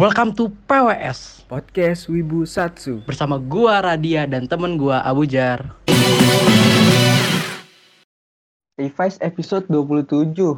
Welcome 0.00 0.32
to 0.40 0.48
PWS 0.64 1.44
Podcast 1.44 2.08
Wibu 2.08 2.48
Satsu. 2.48 3.04
bersama 3.04 3.36
gua 3.36 3.84
Radia 3.84 4.24
dan 4.24 4.48
temen 4.48 4.80
gua 4.80 5.04
Abu 5.04 5.28
Jar. 5.28 5.76
Revise 8.80 9.20
episode 9.20 9.68
27. 9.68 10.56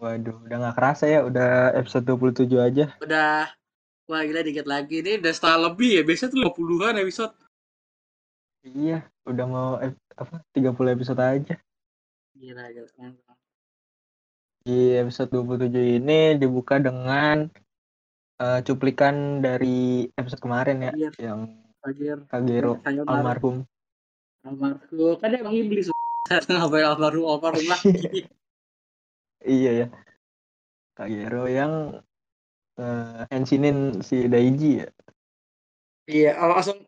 Waduh, 0.00 0.36
udah 0.42 0.56
gak 0.66 0.76
kerasa 0.80 1.04
ya, 1.04 1.20
udah 1.22 1.76
episode 1.76 2.08
27 2.08 2.48
aja. 2.58 2.86
udah 2.98 3.52
wah 4.08 4.22
gila 4.24 4.40
dikit 4.42 4.66
lagi 4.66 5.04
ini 5.04 5.20
udah 5.20 5.32
setengah 5.32 5.70
lebih 5.70 6.00
ya 6.00 6.02
biasanya 6.02 6.30
tuh 6.32 6.40
50-an 6.48 6.96
episode 7.00 7.32
Iya, 8.62 8.98
udah 9.26 9.46
mau 9.46 9.70
ep- 9.82 10.00
apa 10.16 10.40
30 10.56 10.96
episode 10.96 11.20
aja. 11.20 11.54
gila 12.32 12.64
gila 12.72 12.88
Di 14.64 14.96
episode 14.96 15.30
27 15.34 16.00
ini 16.02 16.38
dibuka 16.38 16.78
dengan 16.78 17.46
eh, 18.42 18.60
cuplikan 18.66 19.38
dari 19.38 20.10
episode 20.18 20.42
kemarin 20.42 20.82
ya, 20.82 20.92
yang 21.22 21.54
Fajir 21.78 22.26
Kagero 22.26 22.82
Sayonara. 22.82 23.10
almarhum. 23.10 23.56
almarhum 24.42 25.14
kan 25.22 25.30
emang 25.30 25.54
iblis 25.54 25.90
ngapain 26.50 26.86
almarhum 26.86 27.26
almarhum 27.30 27.66
lagi 27.66 28.26
Iya 29.42 29.70
ya. 29.74 29.86
Kagero 30.94 31.50
yang 31.50 31.98
eh 32.78 33.22
ensinin 33.28 34.00
si 34.00 34.30
Daiji 34.30 34.86
ya. 34.86 34.88
iya 36.06 36.34
langsung 36.38 36.82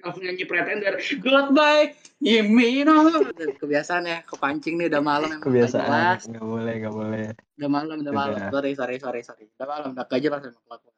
langsung 0.00 0.24
nyanyi 0.24 0.44
pretender. 0.48 0.96
Goodbye 1.20 1.92
Yimino 2.18 3.20
kebiasaan 3.62 4.08
ya 4.08 4.18
kepancing 4.26 4.74
nih 4.80 4.90
udah 4.90 5.02
malam 5.04 5.28
emang. 5.38 5.44
Kebiasaan, 5.44 6.16
nggak 6.24 6.46
boleh, 6.46 6.74
nggak 6.82 6.94
boleh. 6.94 7.26
udah 7.60 7.70
malam 7.70 7.96
udah 8.02 8.14
malam. 8.14 8.38
Sorry 8.50 8.72
sorry 8.74 8.96
sorry 8.98 9.20
sorry. 9.22 9.44
Udah 9.54 9.68
malam 9.68 9.88
udah 9.94 10.06
jelas 10.18 10.40
emang 10.42 10.64
kelakuan 10.66 10.94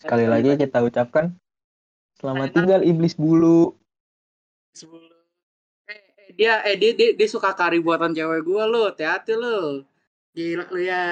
Sekali 0.00 0.24
Eh, 0.24 0.30
lagi 0.32 0.50
kita 0.56 0.78
ucapkan 0.80 1.24
selamat 2.18 2.48
tinggal 2.56 2.80
iblis 2.82 3.14
bulu. 3.14 3.76
sebelum 4.70 5.02
eh, 5.90 6.00
eh, 6.16 6.28
dia 6.38 6.62
eh 6.64 6.78
dia, 6.78 6.94
dia 6.94 7.10
dia 7.18 7.28
suka 7.28 7.52
kari 7.52 7.82
buatan 7.82 8.16
cewek 8.16 8.40
gua 8.42 8.64
lo. 8.64 8.88
Hati-hati 8.88 9.36
lo. 9.36 9.84
Gila 10.32 10.64
lu 10.72 10.80
ya. 10.80 11.04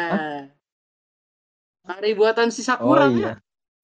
Kari 1.85 2.11
buatan 2.17 2.49
si 2.51 2.61
Oh 2.63 2.67
Sakura 2.67 3.09
iya, 3.09 3.33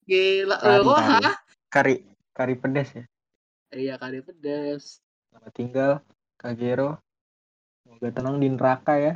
gila 0.05 0.55
Kari, 0.57 0.79
lo 0.81 0.93
kari. 0.95 1.07
hah? 1.23 1.35
Kari 1.69 1.95
kari 2.35 2.53
pedas 2.53 2.91
ya. 2.91 3.03
iya 3.71 3.95
kari 3.95 4.19
pedes 4.19 4.99
Selamat 5.25 5.51
tinggal 5.51 5.91
Kagero. 6.35 6.99
Semoga 7.81 8.07
tenang 8.09 8.37
di 8.37 8.47
neraka 8.47 8.95
ya. 8.95 9.13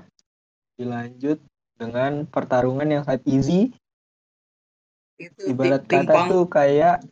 Dilanjut 0.75 1.39
dengan 1.75 2.23
pertarungan 2.23 2.87
yang 2.87 3.03
sangat 3.03 3.23
easy. 3.25 3.71
itu 5.15 5.51
Ibarat 5.51 5.83
tim- 5.83 6.03
kata 6.03 6.11
timpang 6.11 6.27
tuh 6.29 6.45
kayak 6.47 7.03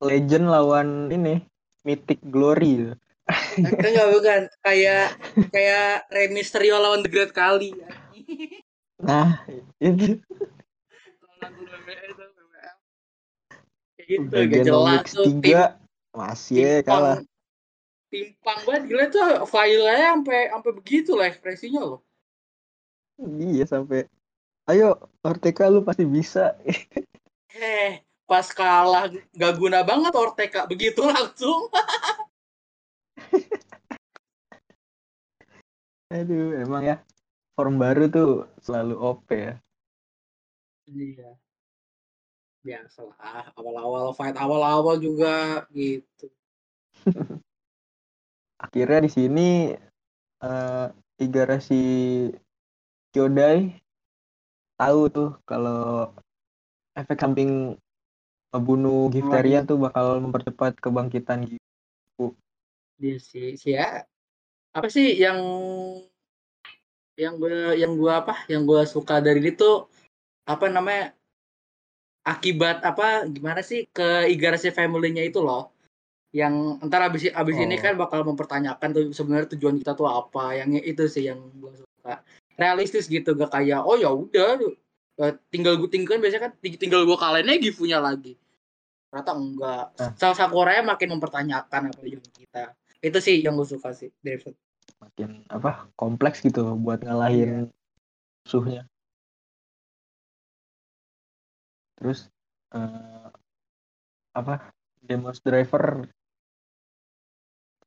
legend 0.00 0.46
lawan 0.46 1.06
ini 1.08 1.42
Mythic 1.82 2.18
Glory. 2.24 2.94
kan 3.24 3.88
nggak 3.88 4.10
bukan 4.10 4.40
kayak 4.60 5.14
kayak 5.48 6.04
Rey 6.10 6.28
Mysterio 6.28 6.76
lawan 6.76 7.00
The 7.00 7.08
Great 7.08 7.32
Kali 7.32 7.72
Nah, 9.00 9.38
itu 9.78 10.18
lawan 11.24 11.52
WWE 11.56 11.94
itu, 12.04 12.24
WWE. 12.26 12.70
Gitu 14.06 14.30
gak 14.30 14.64
jelas 14.64 15.04
tuh 15.10 15.24
tim 15.26 15.40
3 15.40 15.80
masih 16.14 16.56
ya 16.62 16.74
kalah. 16.86 17.18
timpang 18.12 18.60
banget 18.62 18.82
gila 18.86 19.04
tuh 19.10 19.26
filenya 19.50 20.14
sampai 20.14 20.40
sampai 20.54 20.72
begitu 20.78 21.10
lah 21.18 21.26
ekspresinya 21.26 21.82
loh 21.82 22.00
Iya 23.22 23.64
sampai 23.70 24.10
ayo 24.66 24.98
Ortega 25.22 25.70
lu 25.70 25.86
pasti 25.86 26.02
bisa. 26.06 26.54
Eh, 27.54 28.02
pas 28.26 28.50
kalah 28.50 29.06
gak 29.30 29.54
guna 29.62 29.86
banget 29.86 30.10
Ortega 30.10 30.66
begitu 30.66 31.06
langsung. 31.06 31.70
Aduh, 36.10 36.58
emang 36.58 36.82
ya 36.82 36.98
form 37.54 37.78
baru 37.78 38.10
tuh 38.10 38.50
selalu 38.58 38.98
OP 38.98 39.30
ya. 39.30 39.54
Iya. 40.90 41.38
Biasalah, 42.64 43.52
awal-awal 43.60 44.16
fight 44.16 44.40
awal-awal 44.40 44.96
juga 44.96 45.68
gitu. 45.76 46.32
Akhirnya 48.64 49.04
di 49.04 49.10
sini 49.12 49.48
eh 50.40 50.86
Igarashi 51.20 51.84
Kyodai 53.12 53.68
tahu 54.80 55.00
tuh 55.12 55.30
kalau 55.46 56.10
efek 56.96 57.20
samping 57.20 57.76
ngebunuh 58.54 59.10
Gifteria 59.10 59.66
tuh 59.66 59.78
bakal 59.82 60.22
mempercepat 60.24 60.78
kebangkitan 60.78 61.44
Gifu. 61.44 62.32
Dia 62.96 63.18
sih, 63.18 63.58
sih 63.58 63.74
ya. 63.74 64.06
Apa 64.74 64.86
sih 64.90 65.14
yang 65.18 65.38
yang 67.14 67.38
gue 67.38 67.78
yang 67.78 67.94
gua 67.94 68.22
apa? 68.22 68.46
Yang 68.50 68.62
gua 68.66 68.80
suka 68.86 69.22
dari 69.22 69.38
ini 69.42 69.54
tuh 69.54 69.86
apa 70.46 70.66
namanya? 70.70 71.14
Akibat 72.24 72.80
apa 72.80 73.28
gimana 73.28 73.60
sih 73.60 73.84
ke 73.92 74.24
Igarashi 74.32 74.72
family-nya 74.72 75.28
itu 75.28 75.44
loh. 75.44 75.70
Yang 76.32 76.80
entar 76.82 77.04
abis 77.04 77.28
abis 77.30 77.56
ini 77.60 77.76
Oh. 77.78 77.82
kan 77.84 77.94
bakal 78.00 78.20
mempertanyakan 78.24 78.88
tuh 78.90 79.04
sebenarnya 79.12 79.54
tujuan 79.54 79.76
kita 79.76 79.92
tuh 79.92 80.08
apa. 80.08 80.56
Yang 80.56 80.82
itu 80.88 81.04
sih 81.06 81.24
yang 81.28 81.38
gua 81.60 81.76
suka. 81.76 82.24
Realistis 82.56 83.06
gitu 83.06 83.34
gak 83.34 83.50
kayak 83.52 83.84
oh 83.84 83.98
ya 84.00 84.08
udah 84.08 84.56
eh, 85.14 85.34
tinggal 85.50 85.78
gue 85.78 85.86
tinggal 85.86 86.18
biasanya 86.18 86.50
kan 86.50 86.52
ting- 86.58 86.78
tinggal 86.80 87.06
gue 87.06 87.14
kalahinnya 87.14 87.60
gifunya 87.60 88.02
lagi. 88.02 88.34
Ternyata 89.10 89.30
enggak. 89.36 89.84
Nah. 89.94 90.10
Salah 90.18 90.34
Sakura 90.34 90.74
makin 90.82 91.14
mempertanyakan 91.14 91.94
apa 91.94 91.98
tujuan 92.02 92.24
kita. 92.34 92.74
Itu 92.98 93.18
sih 93.22 93.38
yang 93.44 93.54
gue 93.54 93.68
suka 93.68 93.94
sih 93.94 94.10
episode 94.24 94.56
Makin 94.98 95.44
apa 95.52 95.86
kompleks 95.94 96.40
gitu 96.40 96.74
buat 96.80 97.04
ngalahin 97.04 97.68
musuhnya. 98.42 98.88
Terus 102.04 102.28
eh, 102.76 103.28
apa 104.36 104.68
Demos 105.00 105.40
Driver 105.40 106.04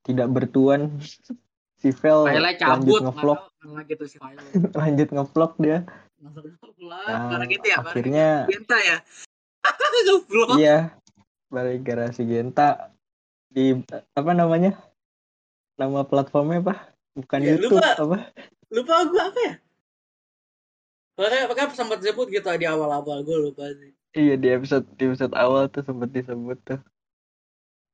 tidak 0.01 0.27
bertuan. 0.33 0.97
Si 1.77 1.93
Vel 1.93 2.25
lanjut 2.25 3.05
ngevlog. 3.05 3.53
gitu 3.85 4.03
lanjut 4.81 5.13
ngevlog 5.13 5.53
dia. 5.61 5.85
Nah, 6.17 7.29
karena 7.29 7.45
gitu 7.45 7.65
ya 7.69 7.77
akhirnya 7.85 8.27
Genta 8.49 8.77
ya. 8.81 8.97
Iya 10.57 10.77
balik 11.53 11.85
garasi 11.85 12.25
Genta. 12.25 12.89
Di 13.53 13.77
apa 14.17 14.31
namanya? 14.33 14.73
Nama 15.77 16.01
platformnya 16.01 16.65
apa? 16.65 16.75
Bukan 17.13 17.45
Ya, 17.45 17.53
YouTube 17.53 17.77
lupa. 17.77 17.93
apa? 17.93 18.17
Lupa 18.73 18.93
gue 19.13 19.21
apa 19.21 19.39
ya? 19.45 19.53
Pokoknya, 21.13 21.45
pokoknya 21.45 21.77
sempat 21.77 22.01
sebut 22.01 22.25
gitu 22.33 22.49
di 22.57 22.65
awal-awal 22.65 23.21
gue 23.21 23.37
lupa 23.37 23.69
sih 23.77 23.96
iya 24.13 24.35
di 24.35 24.47
episode 24.47 24.85
di 24.95 25.03
episode 25.07 25.33
awal 25.35 25.67
tuh 25.67 25.83
sempat 25.83 26.09
disebut 26.11 26.57
tuh. 26.63 26.79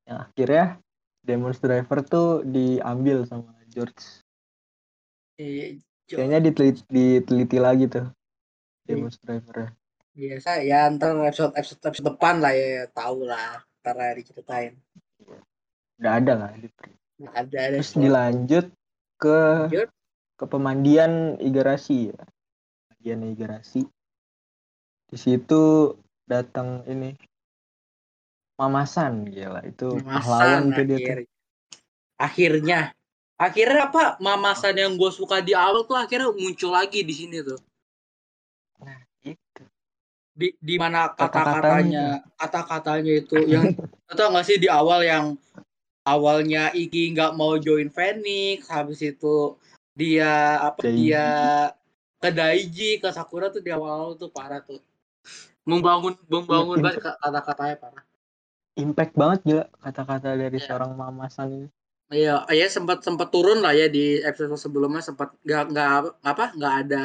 Yang 0.06 0.20
akhirnya 0.30 0.66
Demon 1.24 1.56
Driver 1.56 2.00
tuh 2.04 2.30
diambil 2.44 3.24
sama 3.24 3.56
George. 3.72 4.22
Iya, 5.40 5.80
Jo- 6.06 6.18
kayaknya 6.20 6.40
diteliti, 6.44 6.84
diteliti 6.92 7.58
lagi 7.58 7.88
tuh 7.88 8.06
Iya. 8.06 9.00
Demon 9.00 9.14
Driver 9.24 9.72
biasa 10.14 10.62
ya 10.62 10.86
ntar 10.94 11.18
episode 11.26 11.58
episode 11.58 11.82
episode 11.90 12.06
depan 12.14 12.38
lah 12.38 12.54
ya 12.54 12.86
tahu 12.94 13.26
lah 13.26 13.66
ntar 13.82 13.98
lah 13.98 14.14
diceritain. 14.14 14.78
Udah 15.98 16.14
ada 16.22 16.34
lah 16.38 16.50
Nggak 17.18 17.34
ada 17.34 17.58
ada 17.58 17.76
terus 17.82 17.98
dilanjut 17.98 18.66
ke 19.18 19.38
Lanjut. 19.66 19.90
ke 20.38 20.46
pemandian 20.46 21.42
Igarashi 21.42 22.14
ya. 22.14 22.22
Pemandian 22.86 23.26
Igarashi. 23.26 23.90
Di 25.10 25.18
situ 25.18 25.98
datang 26.34 26.82
ini. 26.90 27.14
Mamasan 28.58 29.30
gila. 29.30 29.62
Itu 29.66 30.02
pahlawan 30.02 30.74
tuh 30.74 30.86
dia 30.90 30.98
akhir. 30.98 31.18
akhirnya. 32.18 32.80
Akhirnya 33.38 33.90
apa? 33.90 34.04
Mamasan 34.18 34.78
yang 34.78 34.94
gue 34.98 35.12
suka 35.14 35.42
di 35.42 35.54
awal 35.54 35.86
tuh 35.86 35.98
akhirnya 35.98 36.34
muncul 36.34 36.74
lagi 36.74 37.06
di 37.06 37.14
sini 37.14 37.42
tuh. 37.42 37.60
Itu. 39.22 39.64
Di 40.34 40.54
di 40.58 40.76
mana 40.82 41.14
Kata-katanya 41.14 42.26
kata-katanya. 42.38 43.14
itu 43.22 43.38
yang 43.46 43.70
atau 44.14 44.34
nggak 44.34 44.46
sih 44.46 44.58
di 44.58 44.70
awal 44.70 45.06
yang 45.06 45.38
awalnya 46.06 46.70
Iki 46.74 47.14
nggak 47.18 47.34
mau 47.38 47.58
join 47.58 47.90
Phoenix 47.90 48.70
habis 48.70 49.02
itu 49.02 49.58
dia 49.94 50.62
apa 50.62 50.90
Daiji. 50.90 50.98
dia 50.98 51.28
ke 52.22 52.30
Daiji 52.34 52.90
ke 52.98 53.10
Sakura 53.14 53.50
tuh 53.54 53.62
di 53.62 53.70
awal 53.70 54.18
tuh 54.18 54.30
parah 54.30 54.62
tuh 54.62 54.82
membangun 55.64 56.14
membangun 56.28 56.78
Iya, 56.80 56.84
banget 56.84 57.02
ka- 57.02 57.18
kata-katanya 57.20 57.76
parah 57.80 58.04
impact 58.74 59.14
banget 59.14 59.40
gila 59.46 59.66
kata-kata 59.80 60.30
dari 60.34 60.58
Iya. 60.58 60.66
seorang 60.66 60.92
Mamasan 60.98 61.48
ini. 61.54 61.68
Iya 62.10 62.46
ya 62.50 62.68
sempat 62.70 63.02
sempat 63.02 63.30
turun 63.30 63.62
lah 63.62 63.74
ya 63.74 63.86
di 63.90 64.22
episode 64.22 64.54
sebelumnya 64.58 65.02
sempat 65.02 65.34
nggak 65.42 65.64
nggak 65.74 65.90
apa 66.22 66.46
nggak 66.58 66.74
ada 66.86 67.04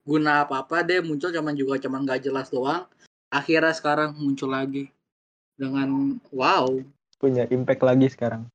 guna 0.00 0.44
apa-apa 0.44 0.80
deh 0.84 1.00
muncul 1.00 1.28
cuman 1.28 1.52
juga 1.52 1.76
cuman 1.76 2.04
nggak 2.08 2.24
jelas 2.24 2.48
doang. 2.48 2.84
Akhirnya 3.30 3.72
sekarang 3.72 4.16
muncul 4.16 4.50
lagi 4.50 4.90
dengan 5.54 6.16
wow. 6.32 6.66
Punya 7.20 7.44
impact 7.52 7.84
lagi 7.84 8.08
sekarang. 8.08 8.48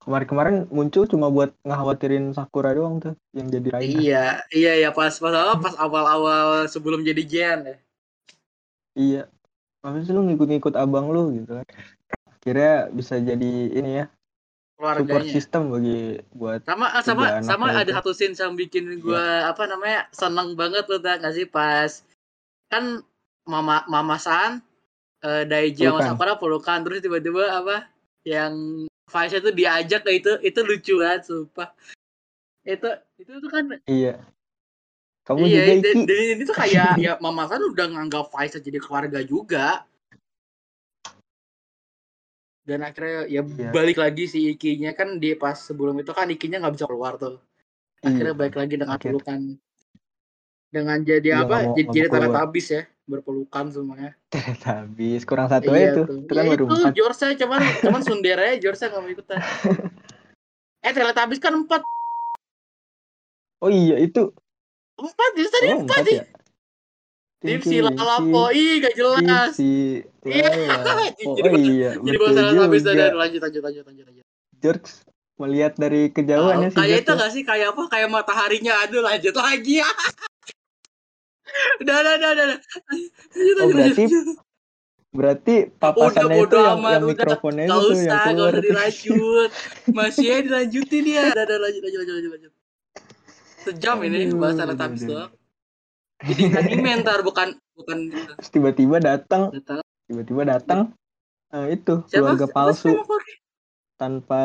Kemarin-kemarin 0.00 0.64
muncul 0.72 1.04
cuma 1.04 1.28
buat 1.28 1.52
ngekhawatirin 1.60 2.32
Sakura 2.32 2.72
doang 2.72 2.96
tuh 2.98 3.14
yang 3.36 3.52
jadi 3.52 3.68
Raina. 3.68 3.84
Iya 4.00 4.24
iya 4.50 4.72
ya 4.80 4.90
pas 4.90 5.12
pas 5.12 5.32
awal 5.36 5.60
pas 5.60 5.76
awal-awal 5.76 6.64
sebelum 6.66 7.04
jadi 7.04 7.22
Jen 7.24 7.58
ya 7.68 7.76
iya. 8.96 9.28
Sih 10.04 10.12
lu 10.12 10.26
ngikut-ngikut 10.28 10.74
abang 10.76 11.08
lu 11.08 11.32
gitu 11.32 11.60
kan. 11.60 11.66
Akhirnya 12.28 12.92
bisa 12.92 13.16
jadi 13.18 13.52
ini 13.72 14.04
ya 14.04 14.06
support 14.78 15.02
keluarganya. 15.10 15.34
system 15.34 15.62
bagi 15.74 15.98
buat 16.30 16.60
sama 16.62 16.86
tiga 17.02 17.02
sama 17.02 17.24
sama 17.42 17.66
ada 17.74 17.90
itu. 17.90 17.96
satu 17.98 18.10
scene 18.14 18.38
yang 18.38 18.54
bikin 18.54 19.02
gua 19.02 19.50
apa 19.50 19.66
namanya 19.66 20.06
seneng 20.14 20.54
banget 20.54 20.86
tuh 20.86 21.02
tak 21.02 21.18
nggak 21.18 21.34
sih? 21.34 21.46
Pas 21.50 21.90
kan 22.70 23.02
mama 23.42 23.82
mama 23.90 24.16
san 24.22 24.62
eh, 25.26 25.42
Daiji 25.50 25.90
sama. 25.90 26.14
Sakura 26.14 26.38
pelukan 26.38 26.86
terus 26.86 27.02
tiba-tiba 27.02 27.50
apa 27.50 27.90
yang 28.22 28.86
Faisal 29.08 29.40
tuh 29.40 29.56
diajak 29.56 30.04
ke 30.04 30.20
itu 30.20 30.36
itu 30.44 30.60
lucu 30.62 30.94
kan 31.00 31.18
sumpah. 31.24 31.72
Itu 32.62 32.92
itu 33.18 33.32
tuh 33.40 33.50
kan 33.50 33.64
iya 33.90 34.20
kamu 35.28 35.44
iya 35.44 35.60
juga 35.60 35.72
Iki. 35.76 35.82
dan 36.08 36.18
ini 36.32 36.42
tuh 36.42 36.56
kayak 36.56 36.90
ya 37.04 37.12
mama 37.20 37.44
san 37.44 37.60
udah 37.60 37.86
nganggap 37.86 38.32
Faisal 38.32 38.64
jadi 38.64 38.80
keluarga 38.80 39.20
juga. 39.20 39.84
Dan 42.64 42.84
akhirnya 42.84 43.24
ya 43.26 43.40
Iya. 43.40 43.70
balik 43.70 43.96
lagi 43.96 44.24
si 44.24 44.52
Ikinya 44.52 44.92
kan 44.92 45.16
di 45.16 45.32
pas 45.32 45.56
sebelum 45.56 45.96
itu 45.96 46.12
kan 46.12 46.28
Ikinya 46.28 46.60
nggak 46.60 46.74
bisa 46.74 46.84
keluar 46.84 47.16
tuh. 47.16 47.40
Akhirnya 48.00 48.32
Iya, 48.32 48.38
balik 48.38 48.56
lagi 48.56 48.74
dengan 48.76 48.96
akhir. 48.96 49.08
pelukan. 49.10 49.40
Dengan 50.68 50.98
jadi 51.00 51.28
Iya, 51.30 51.44
apa? 51.44 51.56
mau- 51.58 51.72
jadi, 51.72 51.88
jadi 51.88 52.08
keluar. 52.08 52.24
teletabis 52.28 52.66
ya 52.68 52.82
berpelukan 53.04 53.64
semuanya. 53.68 54.12
Habis 54.68 55.24
kurang 55.24 55.48
satu 55.48 55.72
iya 55.72 55.92
aja 55.92 56.04
tuh. 56.04 56.06
itu 56.18 56.28
kan 56.30 56.44
ya 56.44 56.50
baru 56.52 56.64
itu 56.66 56.74
empat. 56.78 56.92
Jorsa 56.92 57.26
cuman 57.34 57.58
cuman 57.84 58.00
Sundere 58.04 58.42
aja 58.46 58.58
Jorsa 58.60 58.84
nggak 58.86 59.00
mau 59.00 59.10
ikutan. 59.10 59.38
Eh 60.78 60.92
teletabis 60.92 61.36
kan 61.36 61.52
empat. 61.54 61.80
Oh 63.58 63.68
iya 63.68 63.96
itu 63.98 64.28
empat 64.98 65.30
jadi 65.38 65.48
tadi 65.48 65.66
oh 65.70 65.78
empat 65.86 66.02
nih 66.04 66.16
ya 66.18 66.24
Dipsi 67.38 67.78
Lalapo 67.78 68.50
ih 68.50 68.82
gak 68.82 68.94
jelas 68.98 69.54
Iya. 70.26 70.50
Lalapo. 70.74 71.30
Jadi 71.38 71.48
oh 71.48 71.60
iya 71.62 71.90
jadi 71.94 72.16
bahasa 72.18 72.40
teletabis 72.50 72.82
juga 72.82 72.92
ada 72.98 73.06
lanjut 73.14 73.40
lanjut 73.46 73.62
lanjut 73.62 73.84
lanjut 73.86 74.04
lanjut 74.10 74.24
George 74.58 74.90
melihat 75.38 75.72
dari 75.78 76.10
kejauhan 76.10 76.66
ya 76.66 76.68
Oh, 76.68 76.72
si 76.74 76.78
kayak 76.82 76.98
itu 77.06 77.12
ya. 77.14 77.20
gak 77.22 77.30
sih 77.30 77.42
kayak 77.46 77.66
apa 77.70 77.82
kayak 77.94 78.08
mataharinya 78.10 78.74
aduh 78.82 79.06
lanjut 79.06 79.34
lagi 79.38 79.74
ya 79.86 79.88
udah 81.78 81.96
udah 82.02 82.14
udah 82.18 82.30
udah 82.34 82.46
Lanjut, 82.50 83.54
Oh, 83.54 83.70
lanjut, 83.70 83.74
berarti 83.78 84.02
lanjut. 84.02 84.36
berarti 85.08 85.54
papasannya 85.78 86.36
itu 86.36 86.42
bodo 86.42 86.58
yang, 86.58 86.78
yang 86.82 87.02
udah. 87.06 87.10
mikrofonnya 87.14 87.64
Gak 87.64 87.78
itu 87.78 87.86
usah, 87.86 88.02
yang 88.02 88.10
gak 88.10 88.24
keluar 88.26 88.50
usah 88.52 88.62
dilanjut. 88.66 89.50
Masih 89.94 90.26
ya 90.26 90.36
dilanjutin 90.44 91.04
ya. 91.06 91.22
Udah, 91.32 91.44
udah, 91.48 91.58
lanjut, 91.62 91.80
lanjut, 91.86 92.00
lanjut, 92.02 92.30
lanjut. 92.34 92.52
Sejam 93.68 93.96
ini 94.04 94.32
bahasa 94.32 94.64
aduh, 94.64 94.74
Teletubbies 94.74 95.04
doang. 95.04 95.32
Jadi 96.18 96.42
anime 96.56 96.90
ntar 97.04 97.20
bukan 97.22 97.54
bukan 97.76 97.98
tiba-tiba 98.54 98.96
datang. 98.98 99.54
Tiba-tiba 100.08 100.42
datang. 100.48 100.96
Eh, 101.52 101.76
itu 101.76 102.02
Siapa? 102.08 102.32
keluarga 102.34 102.46
Siapa 102.48 102.56
palsu. 102.56 102.90
Keluarga? 102.96 103.34
tanpa 103.98 104.42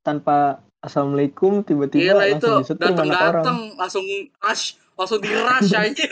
tanpa 0.00 0.64
assalamualaikum 0.80 1.60
tiba-tiba 1.60 2.16
Gila 2.16 2.24
itu 2.24 2.48
langsung 2.48 2.60
disetrum 2.64 2.96
datang 2.96 3.08
datang 3.12 3.58
langsung 3.76 4.06
rush 4.40 4.80
langsung 4.96 5.20
di 5.20 5.32
rush 5.36 5.72
aja 5.84 6.06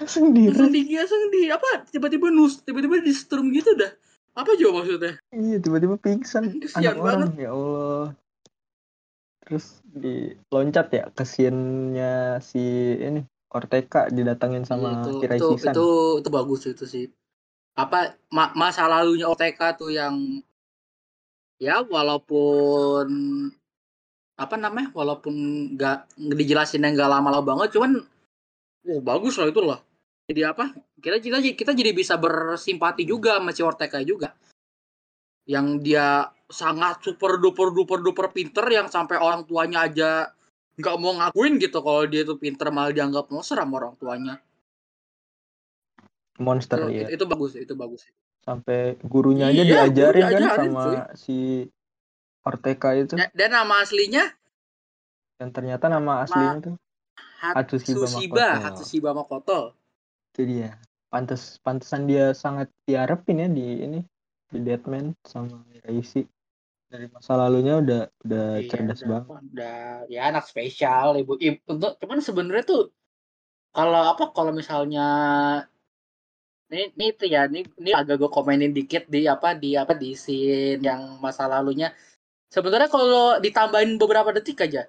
langsung 0.00 0.32
di 0.32 0.48
langsung 0.48 0.72
di 0.72 0.80
langsung 0.96 1.22
di 1.28 1.42
apa 1.52 1.70
tiba-tiba 1.92 2.32
nus 2.32 2.64
tiba-tiba 2.64 3.04
di 3.04 3.12
setrum 3.12 3.52
gitu 3.52 3.76
dah. 3.76 3.92
Apa 4.32 4.56
juga 4.56 4.80
maksudnya? 4.80 5.20
Iya 5.28 5.60
tiba-tiba 5.60 6.00
pingsan. 6.00 6.56
Kesian 6.56 6.96
anak 6.96 7.04
orang 7.04 7.36
ya 7.36 7.52
Allah 7.52 8.16
terus 9.42 9.82
diloncat 9.84 10.86
ya 10.94 11.04
ke 11.10 11.24
scene-nya 11.26 12.38
si 12.38 12.62
ini 12.96 13.26
Ortega 13.52 14.08
didatangin 14.08 14.64
sama 14.64 15.04
itu, 15.04 15.20
Kirai 15.20 15.36
itu, 15.36 15.48
Sisan 15.60 15.74
itu 15.76 15.88
itu 16.24 16.28
bagus 16.32 16.60
itu 16.64 16.84
sih. 16.88 17.04
Apa 17.76 18.16
ma- 18.32 18.54
masa 18.56 18.88
lalunya 18.88 19.28
OTK 19.28 19.60
tuh 19.76 19.92
yang 19.92 20.16
ya 21.60 21.84
walaupun 21.84 23.06
apa 24.40 24.56
namanya 24.56 24.88
walaupun 24.96 25.34
nggak 25.76 26.16
dijelasin 26.16 26.82
yang 26.82 26.96
nggak 26.96 27.12
lama-lama 27.12 27.44
banget 27.44 27.76
cuman 27.76 28.00
oh 28.88 29.00
bagus 29.04 29.36
lah 29.36 29.52
itu 29.52 29.60
loh. 29.60 29.80
Jadi 30.32 30.48
apa 30.48 30.72
kita 30.96 31.20
kita 31.20 31.38
kita 31.44 31.72
jadi 31.76 31.92
bisa 31.92 32.16
bersimpati 32.16 33.04
juga 33.04 33.36
sama 33.36 33.52
si 33.52 33.60
Ortega 33.60 34.00
juga 34.00 34.32
yang 35.48 35.82
dia 35.82 36.30
sangat 36.46 37.02
super 37.02 37.40
duper 37.40 37.72
duper 37.72 37.98
duper 38.04 38.26
pinter 38.30 38.62
yang 38.68 38.86
sampai 38.86 39.18
orang 39.18 39.48
tuanya 39.48 39.88
aja 39.88 40.10
nggak 40.76 40.96
mau 41.00 41.12
ngakuin 41.16 41.60
gitu 41.60 41.84
kalau 41.84 42.04
dia 42.08 42.24
tuh 42.24 42.40
pinter 42.40 42.72
malah 42.72 42.92
dianggap 42.92 43.28
monster 43.28 43.60
sama 43.60 43.82
orang 43.82 43.94
tuanya. 44.00 44.34
Monster 46.40 46.88
itu, 46.88 46.96
ya 46.96 47.06
itu, 47.12 47.20
itu 47.20 47.24
bagus 47.28 47.52
itu 47.56 47.74
bagus. 47.76 48.02
Sampai 48.42 48.98
gurunya 49.04 49.52
aja 49.52 49.62
Iya, 49.62 49.86
diajarin 49.86 50.24
guru 50.26 50.34
kan 50.34 50.58
sama 50.58 50.82
cuy. 50.82 50.96
si 51.14 51.36
Ortega 52.42 52.90
itu. 52.98 53.14
Dan, 53.14 53.30
dan 53.36 53.50
nama 53.52 53.74
aslinya? 53.84 54.24
Dan 55.38 55.48
ternyata 55.54 55.86
nama 55.86 56.24
aslinya 56.24 56.72
tuh 56.72 56.74
Hatsushiba 57.42 58.06
Hatsushiba 58.06 58.42
Makoto. 58.46 58.62
Hatsushiba 58.64 59.10
Makoto 59.14 59.60
itu 60.32 60.48
dia. 60.48 60.80
Pantes 61.12 61.60
pantesan 61.60 62.08
dia 62.08 62.32
sangat 62.32 62.72
diharapin 62.88 63.44
ya 63.44 63.48
di 63.52 63.84
ini 63.84 64.00
di 64.52 64.60
Deadman 64.60 65.16
sama 65.24 65.64
Raisi. 65.82 66.22
Dari 66.92 67.08
masa 67.08 67.40
lalunya 67.40 67.80
udah 67.80 68.02
udah 68.28 68.46
Iya, 68.60 68.68
cerdas 68.68 69.00
udah, 69.00 69.24
banget. 69.24 69.40
udah 69.48 69.80
ya 70.12 70.20
anak 70.28 70.44
spesial 70.44 71.16
ibu 71.16 71.40
ibu 71.40 71.56
untuk 71.72 71.96
cuman 71.96 72.20
sebenarnya 72.20 72.64
tuh 72.68 72.92
kalau 73.72 74.12
apa 74.12 74.28
kalau 74.36 74.52
misalnya 74.52 75.08
ini, 76.68 76.92
ini 76.96 77.04
itu 77.12 77.24
ya 77.28 77.48
ini, 77.48 77.64
ini 77.80 77.90
agak 77.96 78.20
gue 78.20 78.30
komenin 78.32 78.72
dikit 78.76 79.08
di 79.08 79.24
apa 79.24 79.56
di 79.56 79.76
apa 79.76 79.92
di 79.96 80.12
scene 80.16 80.80
yang 80.84 81.20
masa 81.20 81.48
lalunya. 81.48 81.92
Sebenarnya 82.52 82.88
kalau 82.92 83.40
ditambahin 83.40 83.96
beberapa 83.96 84.28
detik 84.36 84.60
aja 84.68 84.84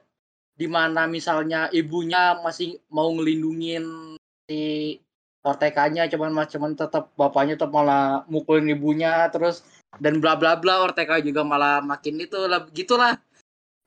di 0.54 0.68
mana 0.68 1.08
misalnya 1.08 1.72
ibunya 1.72 2.40
masih 2.44 2.80
mau 2.92 3.10
ngelindungin 3.16 4.16
si 4.48 5.00
Ortekanya 5.44 6.08
cuman 6.08 6.32
mas 6.32 6.48
cuman 6.56 6.72
tetap 6.72 7.12
bapaknya 7.20 7.60
tetap 7.60 7.76
malah 7.76 8.24
mukulin 8.32 8.72
ibunya 8.72 9.28
terus 9.28 9.60
dan 10.00 10.24
bla 10.24 10.40
bla 10.40 10.56
bla 10.56 10.80
Ortega 10.88 11.20
juga 11.20 11.44
malah 11.44 11.84
makin 11.84 12.16
itu 12.24 12.48
lah 12.48 12.64
gitulah. 12.72 13.20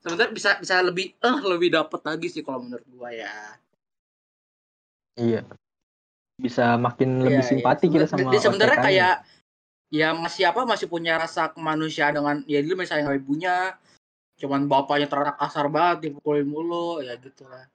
Sebenarnya 0.05 0.29
bisa 0.29 0.49
bisa 0.61 0.77
lebih 0.85 1.17
eh 1.17 1.37
lebih 1.41 1.73
dapet 1.73 2.01
lagi 2.05 2.29
sih 2.29 2.45
kalau 2.45 2.61
menurut 2.61 2.85
gua 2.93 3.09
ya. 3.09 3.57
Iya. 5.17 5.41
Bisa 6.37 6.77
makin 6.77 7.25
lebih 7.25 7.41
Iya, 7.41 7.49
simpati 7.49 7.89
iya. 7.89 7.93
kita 7.97 8.05
sama 8.05 8.29
di- 8.29 8.37
sebenarnya 8.37 8.77
kayak 8.77 9.15
ya 9.89 10.13
masih 10.13 10.45
apa 10.51 10.61
masih 10.67 10.85
punya 10.85 11.17
rasa 11.17 11.49
kemanusiaan 11.49 12.13
dengan 12.21 12.35
ya 12.45 12.59
dulu 12.61 12.85
misalnya 12.85 13.09
ibunya 13.17 13.73
cuman 14.37 14.69
bapaknya 14.69 15.09
terlalu 15.09 15.33
kasar 15.39 15.65
banget 15.71 16.11
dipukulin 16.11 16.45
mulu 16.45 17.01
ya 17.01 17.17
gitu 17.17 17.47
lah 17.49 17.65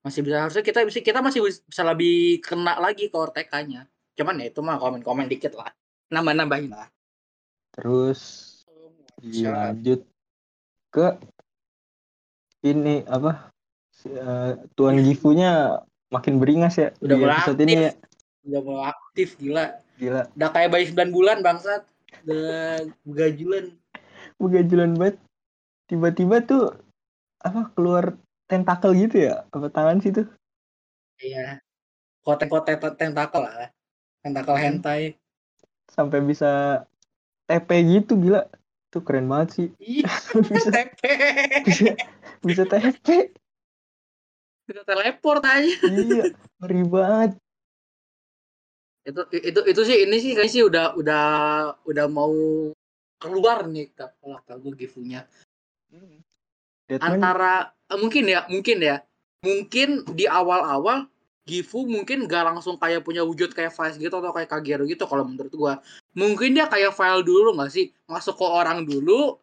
masih 0.00 0.24
bisa 0.24 0.48
harusnya 0.48 0.64
kita 0.64 0.80
bisa 0.88 0.98
kita 1.04 1.20
masih 1.20 1.44
bis- 1.44 1.64
bisa 1.64 1.82
lebih 1.84 2.40
kena 2.40 2.80
lagi 2.80 3.12
ke 3.12 3.16
Ortekanya 3.16 3.84
cuman 4.16 4.40
ya 4.40 4.52
itu 4.52 4.60
mah 4.60 4.76
komen 4.76 5.00
komen 5.00 5.28
dikit 5.28 5.56
lah. 5.56 5.72
Nambah 6.12 6.34
nambahin 6.36 6.72
lah. 6.76 6.88
Terus 7.72 8.20
dilanjut 9.20 10.04
ke 10.92 11.16
ini 12.64 13.04
apa 13.08 13.48
si- 13.92 14.12
eh, 14.12 14.60
Tuan 14.76 15.00
Gifunya 15.00 15.80
makin 16.10 16.36
beringas 16.42 16.76
ya 16.76 16.90
Udah 17.00 17.16
mulai 17.16 17.36
episode 17.40 17.60
ini 17.64 17.74
ya. 17.88 17.92
Udah 18.44 18.60
mulai 18.60 18.84
aktif 18.92 19.28
gila. 19.40 19.66
Gila. 19.96 20.22
Udah 20.36 20.48
kayak 20.52 20.68
bayi 20.72 20.84
9 20.90 21.12
bulan 21.14 21.38
bangsat. 21.40 21.84
Udah 22.26 22.84
begajulan 23.06 23.72
begajulan 24.36 24.90
banget. 24.96 25.16
Tiba-tiba 25.88 26.44
tuh 26.44 26.76
apa 27.40 27.72
keluar 27.72 28.20
tentakel 28.50 28.90
gitu 28.98 29.30
ya? 29.30 29.46
Apa 29.54 29.70
tangan 29.70 30.02
sih 30.02 30.10
tuh. 30.10 30.26
Iya. 31.22 31.62
Kote-kote 32.26 32.74
tentakel 32.98 33.46
lah. 33.46 33.70
Tentakel 34.20 34.58
Hmm. 34.58 34.64
hentai. 34.66 35.14
Sampai 35.86 36.18
bisa 36.26 36.82
TP 37.46 37.70
gitu 37.86 38.18
gila. 38.18 38.50
Tuh 38.90 39.06
keren 39.06 39.30
banget 39.30 39.48
sih. 39.54 39.68
Ih, 39.78 40.02
bisa 40.50 40.70
TP 40.74 41.00
bisa 41.66 41.94
bisa 42.42 42.62
TP 42.66 43.30
bisa 44.66 44.82
teleport 44.86 45.42
aja. 45.46 45.74
Iya 45.86 46.34
ngeri 46.62 46.82
banget. 46.86 47.30
Itu 49.06 49.22
itu 49.34 49.60
itu 49.66 49.80
sih 49.86 49.96
ini 50.06 50.16
sih 50.22 50.32
kayaknya 50.34 50.54
sih 50.54 50.62
udah 50.62 50.86
udah 50.94 51.26
udah 51.86 52.06
mau 52.06 52.34
keluar 53.18 53.66
nih 53.66 53.90
kalau 53.94 54.38
kata 54.40 54.56
gue 54.62 54.72
gifunya 54.78 55.26
Deadman 56.90 57.22
antara 57.22 57.70
eh, 57.86 57.98
mungkin 58.02 58.26
ya 58.26 58.42
mungkin 58.50 58.82
ya 58.82 58.96
mungkin 59.46 60.02
di 60.10 60.26
awal-awal 60.26 61.06
Gifu 61.46 61.88
mungkin 61.88 62.30
gak 62.30 62.46
langsung 62.46 62.78
kayak 62.78 63.02
punya 63.02 63.26
wujud 63.26 63.54
kayak 63.54 63.74
Vice 63.74 63.98
gitu 63.98 64.12
atau 64.12 64.30
kayak 64.30 64.50
Kagero 64.50 64.86
gitu 64.86 65.02
kalau 65.08 65.26
menurut 65.26 65.50
gua. 65.54 65.74
Mungkin 66.14 66.54
dia 66.54 66.70
kayak 66.70 66.94
file 66.94 67.26
dulu 67.26 67.56
nggak 67.58 67.72
sih? 67.72 67.90
Masuk 68.06 68.38
ke 68.38 68.46
orang 68.46 68.86
dulu 68.86 69.40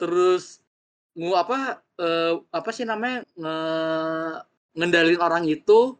terus 0.00 0.64
ngu 1.12 1.36
apa 1.36 1.84
eh, 2.00 2.34
apa 2.50 2.70
sih 2.72 2.88
namanya 2.88 3.26
nge 3.36 3.56
ngendalin 4.80 5.20
orang 5.20 5.44
itu 5.44 5.98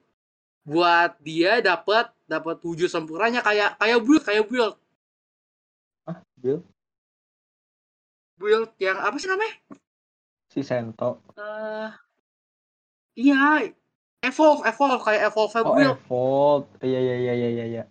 buat 0.64 1.18
dia 1.20 1.60
dapat 1.60 2.08
dapat 2.24 2.56
wujud 2.64 2.88
sempurnanya 2.88 3.44
kayak 3.44 3.76
kayak 3.76 3.98
build 4.00 4.22
kayak 4.24 4.44
build 4.46 4.74
ah 6.08 6.18
Bill 6.38 6.64
build 8.40 8.72
yang 8.80 8.96
apa 8.96 9.20
sih 9.20 9.28
namanya? 9.28 9.52
Si 10.50 10.60
Sento 10.66 11.22
eh 11.38 11.90
iya, 13.14 13.64
evolve, 14.26 14.66
evolve 14.66 15.02
kayak 15.06 15.30
evolve 15.30 15.54
oh 15.62 15.74
build. 15.78 15.96
Evolve 15.96 16.66
iya 16.82 16.98
iya 16.98 17.16
iya 17.16 17.34
iya 17.34 17.48
iya 17.50 17.66
iya 17.66 17.84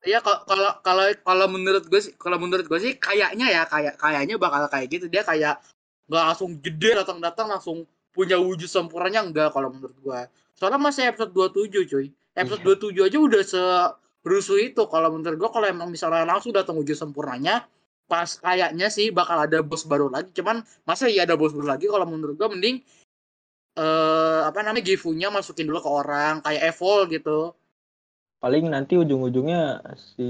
Iya 0.00 0.24
kalau 0.24 0.72
kalau 0.80 1.04
kalau 1.20 1.46
menurut 1.52 1.84
gue 1.84 2.00
sih 2.00 2.16
kalau 2.16 2.40
menurut 2.40 2.64
gue 2.64 2.80
sih 2.80 2.96
kayaknya 2.96 3.52
ya 3.52 3.62
kayak 3.68 4.00
kayaknya 4.00 4.40
bakal 4.40 4.64
kayak 4.72 4.88
gitu 4.88 5.12
dia 5.12 5.20
kayak 5.20 5.60
nggak 6.08 6.24
langsung 6.32 6.56
gede 6.64 6.96
datang 6.96 7.20
datang 7.20 7.52
langsung 7.52 7.84
punya 8.10 8.40
wujud 8.40 8.66
sempurnanya 8.66 9.20
enggak 9.20 9.52
kalau 9.52 9.68
menurut 9.68 9.96
gue. 10.00 10.20
Soalnya 10.56 10.80
masih 10.80 11.12
episode 11.12 11.36
27 11.36 11.84
cuy. 11.92 12.06
Episode 12.32 12.80
27 12.80 12.96
aja 12.96 13.18
udah 13.20 13.42
serusuh 13.44 14.58
itu 14.58 14.82
kalau 14.88 15.12
menurut 15.12 15.36
gue 15.36 15.50
kalau 15.52 15.66
emang 15.68 15.92
misalnya 15.92 16.24
langsung 16.24 16.56
datang 16.56 16.80
wujud 16.80 16.96
sempurnanya 16.96 17.68
pas 18.10 18.26
kayaknya 18.26 18.90
sih 18.90 19.14
bakal 19.14 19.46
ada 19.46 19.62
bos 19.62 19.86
baru 19.86 20.10
lagi. 20.10 20.34
Cuman 20.34 20.66
masa 20.82 21.06
iya 21.06 21.22
ada 21.22 21.38
bos 21.38 21.54
baru 21.54 21.70
lagi? 21.70 21.86
Kalau 21.86 22.02
menurut 22.10 22.34
gue 22.34 22.48
mending 22.50 22.76
eh 23.78 24.40
apa 24.42 24.66
namanya 24.66 24.82
gifunya 24.82 25.30
masukin 25.30 25.70
dulu 25.70 25.78
ke 25.78 25.90
orang 25.90 26.42
kayak 26.42 26.74
Evol 26.74 27.06
gitu. 27.06 27.54
Paling 28.42 28.66
nanti 28.66 28.98
ujung-ujungnya 28.98 29.78
si 29.94 30.28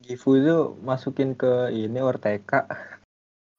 Gifu 0.00 0.38
itu 0.38 0.80
masukin 0.80 1.36
ke 1.36 1.68
ini 1.74 2.00
Orteka. 2.00 2.64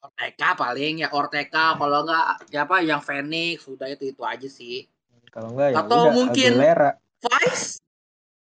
Orteka 0.01 0.57
paling 0.57 1.03
ya 1.05 1.13
Orteka. 1.13 1.77
Kalau 1.77 2.07
enggak 2.07 2.25
ya 2.49 2.65
apa 2.65 2.81
yang 2.81 3.03
Phoenix 3.03 3.67
sudah 3.67 3.85
itu 3.91 4.09
itu 4.09 4.21
aja 4.25 4.49
sih. 4.49 4.87
Kalau 5.29 5.53
enggak 5.53 5.75
ya 5.75 5.85
Atau 5.85 5.99
udah 6.07 6.13
mungkin- 6.15 6.55
Aguilera. 6.57 6.91
Vice 7.21 7.77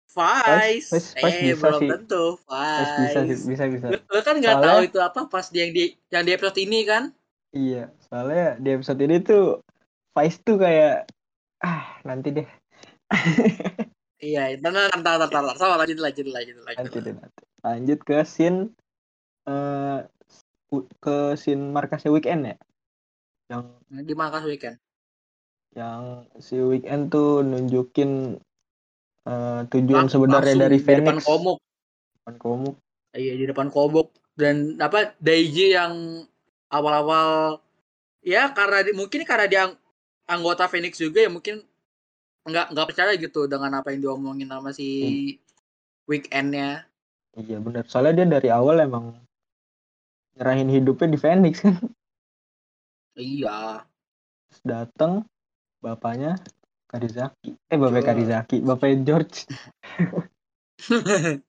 Vice- 0.10 0.90
Vice, 0.90 0.90
Vice- 0.90 1.14
Vice 1.16 1.38
eh 1.38 1.54
bisa 1.54 1.66
belum 1.70 1.80
sih. 1.80 1.90
tentu 1.94 2.24
Vice 2.42 2.94
bisa 2.98 3.20
Vice 3.22 3.44
bisa 3.46 3.64
bisa. 3.70 3.86
Lu, 3.94 3.98
lu 4.10 4.20
kan 4.26 4.36
nggak 4.42 4.56
Soalnya- 4.58 4.74
tahu 4.74 4.80
itu 4.90 5.00
apa 5.00 5.20
pas 5.30 5.46
di 5.48 5.58
yang 5.62 5.72
di 5.72 5.84
yang 6.10 6.24
di 6.26 6.32
episode 6.34 6.58
ini 6.58 6.80
kan? 6.84 7.04
Iya 7.50 7.84
soalnya 8.06 8.58
di 8.58 8.70
episode 8.74 9.00
ini 9.00 9.18
tuh 9.22 9.62
Vice 10.14 10.38
tuh 10.42 10.58
kayak 10.58 11.06
ah 11.62 12.02
nanti 12.04 12.30
deh. 12.34 12.48
Iya 14.20 14.60
ntar 14.60 14.76
ntar 15.00 15.16
ntar 15.16 15.32
ntar 15.32 15.56
sama 15.56 15.80
lanjut 15.80 15.96
lanjut 15.96 16.28
lanjut 16.28 16.60
lanjut. 16.60 16.84
Nanti 16.84 16.98
deh 17.00 17.14
nanti 17.16 17.44
lanjut 17.64 18.00
ke 18.04 18.18
scene 18.28 18.60
eh 19.48 20.00
u- 20.76 20.92
ke 21.00 21.40
scene 21.40 21.72
markasnya 21.72 22.12
weekend 22.12 22.52
ya? 22.52 22.56
Yang 23.48 23.64
di 24.04 24.14
Markas 24.14 24.44
Weekend. 24.44 24.76
Yang 25.72 26.04
si 26.38 26.60
weekend 26.60 27.10
tuh 27.10 27.42
nunjukin 27.42 28.44
eh, 29.30 29.62
tujuan 29.70 30.06
Lang- 30.06 30.12
sebenarnya 30.12 30.56
dari 30.58 30.78
di 30.78 30.84
depan 30.84 30.98
Phoenix. 31.06 31.24
Komuk. 31.24 31.58
Depan 32.18 32.36
komuk. 32.36 32.76
Iya 33.14 33.34
di 33.38 33.46
depan 33.46 33.68
komuk. 33.70 34.08
Dan 34.34 34.80
apa 34.80 35.14
Daiji 35.20 35.76
yang 35.76 36.26
awal-awal 36.68 37.60
ya 38.22 38.50
karena 38.52 38.82
di- 38.82 38.96
mungkin 38.98 39.22
karena 39.24 39.46
dia 39.46 39.62
ang- 39.70 39.78
anggota 40.26 40.66
Phoenix 40.66 40.98
juga 40.98 41.22
ya 41.22 41.30
mungkin 41.30 41.62
nggak 42.46 42.74
nggak 42.74 42.88
percaya 42.88 43.14
gitu 43.16 43.46
dengan 43.46 43.78
apa 43.78 43.94
yang 43.94 44.02
diomongin 44.02 44.50
sama 44.50 44.72
si 44.72 44.88
weekendnya. 46.06 46.86
Iya 47.34 47.62
benar 47.62 47.86
soalnya 47.86 48.24
dia 48.24 48.28
dari 48.40 48.50
awal 48.50 48.82
emang 48.82 49.14
nyerahin 50.34 50.70
hidupnya 50.70 51.14
di 51.14 51.20
Phoenix. 51.20 51.62
Kan 51.62 51.76
iya 53.20 53.84
datang 54.66 55.28
bapaknya 55.80 56.40
Karizaki 56.90 57.54
eh 57.70 57.78
George. 57.78 58.02
Karizaki 58.02 58.58
bapaknya 58.66 58.98
George. 59.06 59.46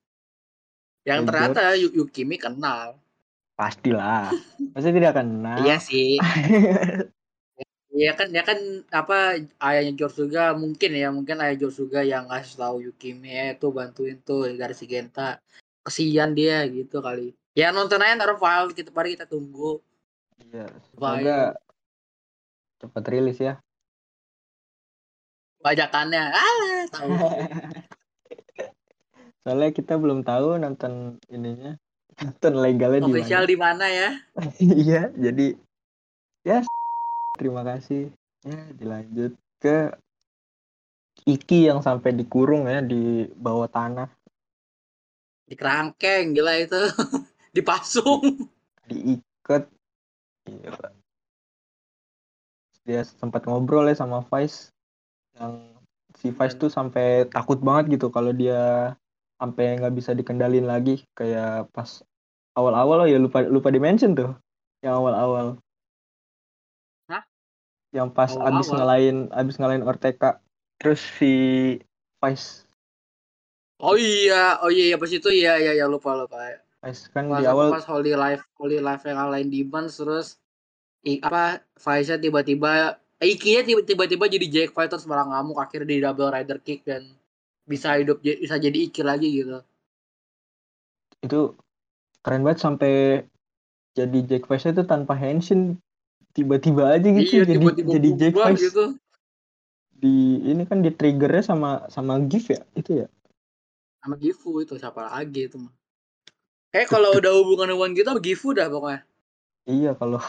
Yang 1.08 1.20
ternyata 1.32 1.62
Yu- 1.80 1.96
Yukimi 1.96 2.36
kenal. 2.36 3.00
Pastilah. 3.56 4.36
Masa 4.76 4.92
tidak 4.92 5.16
kenal? 5.16 5.64
Iya 5.64 5.76
sih. 5.80 6.20
Iya 7.90 8.14
kan 8.14 8.30
ya 8.30 8.46
kan 8.46 8.86
apa 8.94 9.42
ayahnya 9.58 9.92
George 9.98 10.22
juga 10.22 10.54
mungkin 10.54 10.94
ya 10.94 11.10
mungkin 11.10 11.42
ayah 11.42 11.58
George 11.58 11.84
juga 11.84 12.06
yang 12.06 12.30
ngasih 12.30 12.54
tahu 12.54 12.76
Yukimi 12.86 13.34
eh 13.34 13.58
tuh 13.58 13.74
bantuin 13.74 14.14
tuh 14.22 14.46
dari 14.54 14.78
si 14.78 14.86
Genta. 14.86 15.42
Kesian 15.82 16.38
dia 16.38 16.62
gitu 16.70 17.02
kali. 17.02 17.34
Ya 17.52 17.74
nonton 17.74 17.98
aja 17.98 18.14
ntar 18.14 18.38
file 18.38 18.72
kita 18.78 18.94
mari 18.94 19.18
kita 19.18 19.26
tunggu. 19.26 19.82
Iya 20.38 20.70
semoga 20.94 21.58
cepat 22.78 23.04
rilis 23.10 23.42
ya 23.42 23.58
bajakannya. 25.60 26.24
Ah 26.32 26.84
tahu. 26.92 27.10
Soalnya 29.44 29.70
kita 29.72 29.96
belum 29.96 30.20
tahu 30.20 30.60
nonton 30.60 31.16
ininya 31.32 31.76
nonton 32.20 32.52
legalnya 32.60 33.08
di 33.08 33.12
official 33.16 33.48
di 33.48 33.56
mana 33.56 33.88
ya? 33.88 34.10
Iya 34.60 35.08
jadi 35.16 35.56
ya 36.44 36.60
terima 37.36 37.64
kasih. 37.64 38.12
Ya 38.44 38.60
dilanjut 38.76 39.36
ke 39.60 39.92
Iki 41.28 41.68
yang 41.68 41.84
sampai 41.84 42.16
dikurung 42.16 42.64
ya 42.64 42.80
di 42.80 43.28
bawah 43.36 43.68
tanah. 43.68 44.08
Di 45.44 45.52
kerangkeng 45.52 46.32
gila 46.32 46.56
itu. 46.56 46.80
Dipasung 47.56 48.48
diikat. 48.90 49.70
Gila. 50.48 50.90
dia 52.80 53.04
sempat 53.04 53.44
ngobrol 53.44 53.86
ya 53.86 53.94
sama 53.94 54.24
Vice 54.24 54.72
yang 55.40 55.54
si 56.20 56.28
Vice 56.28 56.56
tuh 56.60 56.68
sampai 56.68 57.24
takut 57.32 57.56
banget 57.64 57.96
gitu 57.96 58.12
kalau 58.12 58.30
dia 58.36 58.92
sampai 59.40 59.80
nggak 59.80 59.94
bisa 59.96 60.12
dikendalin 60.12 60.68
lagi. 60.68 61.00
Kayak 61.16 61.72
pas 61.72 62.04
awal-awal 62.52 63.08
ya 63.08 63.16
lupa 63.16 63.40
lupa 63.48 63.72
dimention 63.72 64.12
tuh 64.12 64.36
yang 64.84 65.00
awal-awal. 65.00 65.56
Hah? 67.08 67.24
yang 67.90 68.12
pas 68.12 68.30
abis 68.36 68.68
Awal-awal? 68.68 68.76
ngelain 68.76 69.16
abis 69.32 69.56
ngelain 69.56 69.82
Ortega. 69.82 70.44
Terus 70.76 71.00
si 71.16 71.32
Vice. 72.20 72.68
Oh 73.80 73.96
iya 73.96 74.60
oh 74.60 74.68
iya 74.68 74.92
iya 74.92 74.96
pas 75.00 75.08
itu 75.08 75.32
iya 75.32 75.56
iya 75.56 75.72
ya 75.72 75.88
lupa 75.88 76.12
lupa 76.12 76.36
Vice 76.84 77.08
kan 77.08 77.32
pas 77.32 77.40
di 77.40 77.48
awal 77.48 77.72
pas 77.72 77.88
Holy 77.88 78.12
Life 78.12 78.44
Holy 78.60 78.76
Life 78.76 79.08
yang 79.08 79.16
ngalahin 79.16 79.48
Demons 79.48 79.96
terus 79.96 80.36
i, 81.04 81.16
apa 81.24 81.64
Faisal 81.80 82.20
tiba-tiba 82.20 82.99
Iki-nya 83.20 83.62
tiba- 83.68 83.84
tiba-tiba 83.84 84.24
jadi 84.32 84.46
Jack 84.48 84.70
Fighter 84.72 84.96
malah 85.04 85.28
ngamuk. 85.28 85.60
Akhirnya 85.60 85.88
di 85.92 86.00
double 86.00 86.32
rider 86.32 86.58
kick 86.64 86.88
dan 86.88 87.04
bisa 87.68 87.92
hidup 88.00 88.24
bisa 88.24 88.56
jadi 88.56 88.88
Iki 88.88 89.04
lagi 89.04 89.28
gitu. 89.28 89.60
Itu 91.20 91.52
keren 92.24 92.42
banget 92.42 92.64
sampai 92.64 93.24
jadi 93.92 94.18
Jack 94.24 94.48
Vice 94.48 94.72
itu 94.72 94.82
tanpa 94.88 95.12
henshin. 95.20 95.76
Tiba-tiba 96.32 96.94
aja 96.94 97.10
gitu 97.10 97.42
iya 97.42 97.44
jadi 97.44 97.60
tiba-tiba 97.60 97.90
jadi 97.92 98.10
Jack 98.16 98.34
Vice. 98.40 98.62
gitu. 98.72 98.84
Di 100.00 100.40
ini 100.40 100.64
kan 100.64 100.80
di 100.80 100.88
triggernya 100.88 101.44
sama 101.44 101.84
sama 101.92 102.16
GIF 102.24 102.56
ya? 102.56 102.60
Itu 102.72 103.04
ya? 103.04 103.06
Sama 104.00 104.16
Gifu 104.16 104.64
itu 104.64 104.80
siapa 104.80 105.12
lagi 105.12 105.44
itu 105.44 105.60
mah. 105.60 105.74
Kayak 106.72 106.88
kalau 106.88 107.12
udah 107.12 107.36
hubungan 107.36 107.76
hubungan 107.76 108.00
sama 108.00 108.20
Gifu 108.24 108.56
dah 108.56 108.72
pokoknya. 108.72 109.04
Iya 109.68 109.92
kalau 109.92 110.24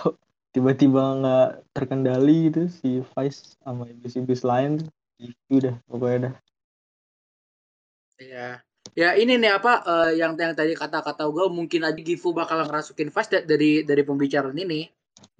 tiba-tiba 0.51 1.01
nggak 1.19 1.47
terkendali 1.71 2.51
gitu 2.51 2.61
si 2.67 2.99
Vice 3.01 3.55
sama 3.63 3.87
iblis-iblis 3.87 4.43
lain 4.43 4.83
itu 5.17 5.53
dah 5.57 5.75
pokoknya 5.87 6.19
dah 6.29 6.35
Iya. 8.21 8.61
Ya 8.93 9.17
ini 9.17 9.33
nih 9.39 9.57
apa 9.57 9.81
eh, 9.81 10.21
yang 10.21 10.37
yang 10.37 10.53
tadi 10.53 10.77
kata-kata 10.77 11.25
gue 11.25 11.45
mungkin 11.49 11.81
aja 11.81 11.97
Gifu 11.97 12.37
bakal 12.37 12.69
ngerasukin 12.69 13.09
da- 13.09 13.41
dari 13.41 13.81
dari 13.81 14.03
pembicaraan 14.05 14.53
ini. 14.53 14.85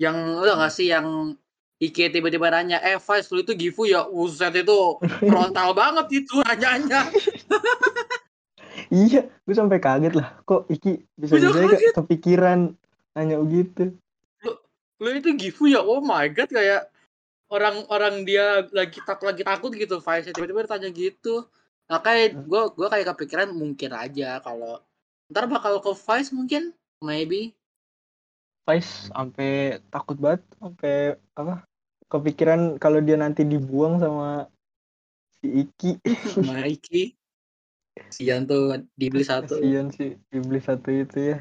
Yang 0.01 0.15
lo 0.41 0.51
nggak 0.57 0.73
sih 0.73 0.89
yang 0.89 1.37
Ike 1.81 2.13
tiba-tiba 2.13 2.53
nanya, 2.53 2.77
eh 2.81 2.97
Fast 2.97 3.33
lu 3.33 3.41
itu 3.41 3.57
Gifu 3.57 3.85
ya, 3.85 4.05
uset 4.05 4.53
itu 4.53 4.97
frontal 5.01 5.73
banget 5.79 6.25
itu 6.25 6.41
nanyanya. 6.41 7.09
iya 8.91 9.29
gue 9.29 9.55
sampai 9.55 9.79
kaget 9.79 10.13
lah 10.15 10.41
kok 10.43 10.67
Iki 10.67 10.91
bisa 11.15 11.33
Gua 11.37 11.41
juga 11.41 11.59
bisa 11.63 11.77
kaget. 11.77 11.93
kepikiran 12.01 12.59
nanya 13.13 13.35
begitu 13.39 13.93
Lu 15.01 15.09
itu 15.17 15.33
Gifu 15.33 15.65
ya, 15.65 15.81
oh 15.81 15.97
my 15.97 16.29
god 16.29 16.53
kayak 16.53 16.85
orang-orang 17.51 18.23
dia 18.23 18.63
lagi 18.71 19.01
tak 19.03 19.19
lagi 19.25 19.43
takut 19.43 19.73
gitu 19.75 19.99
Fast 19.99 20.31
tiba-tiba 20.31 20.63
ditanya 20.63 20.89
gitu. 20.93 21.49
Makanya 21.91 22.39
gue 22.47 22.61
gua 22.71 22.87
kayak 22.87 23.11
kepikiran 23.11 23.51
mungkin 23.51 23.91
aja 23.91 24.39
kalau 24.39 24.79
ntar 25.27 25.51
bakal 25.51 25.83
ke 25.83 25.91
Vice 25.91 26.31
mungkin 26.31 26.71
maybe. 27.03 27.51
Vice 28.63 29.11
sampai 29.11 29.81
takut 29.91 30.15
banget 30.15 30.45
sampai 30.61 31.19
apa? 31.35 31.67
Kepikiran 32.07 32.79
kalau 32.79 33.03
dia 33.03 33.19
nanti 33.19 33.43
dibuang 33.43 33.99
sama 33.99 34.47
si 35.41 35.67
Iki. 35.67 35.91
Sama 36.37 36.63
Iki. 36.67 37.17
Sian 38.07 38.47
tuh 38.47 38.79
dibeli 38.95 39.27
satu. 39.27 39.59
Kasihan 39.59 39.91
sih 39.91 40.15
iblis 40.31 40.63
satu 40.63 40.87
itu 40.91 41.35
ya. 41.35 41.37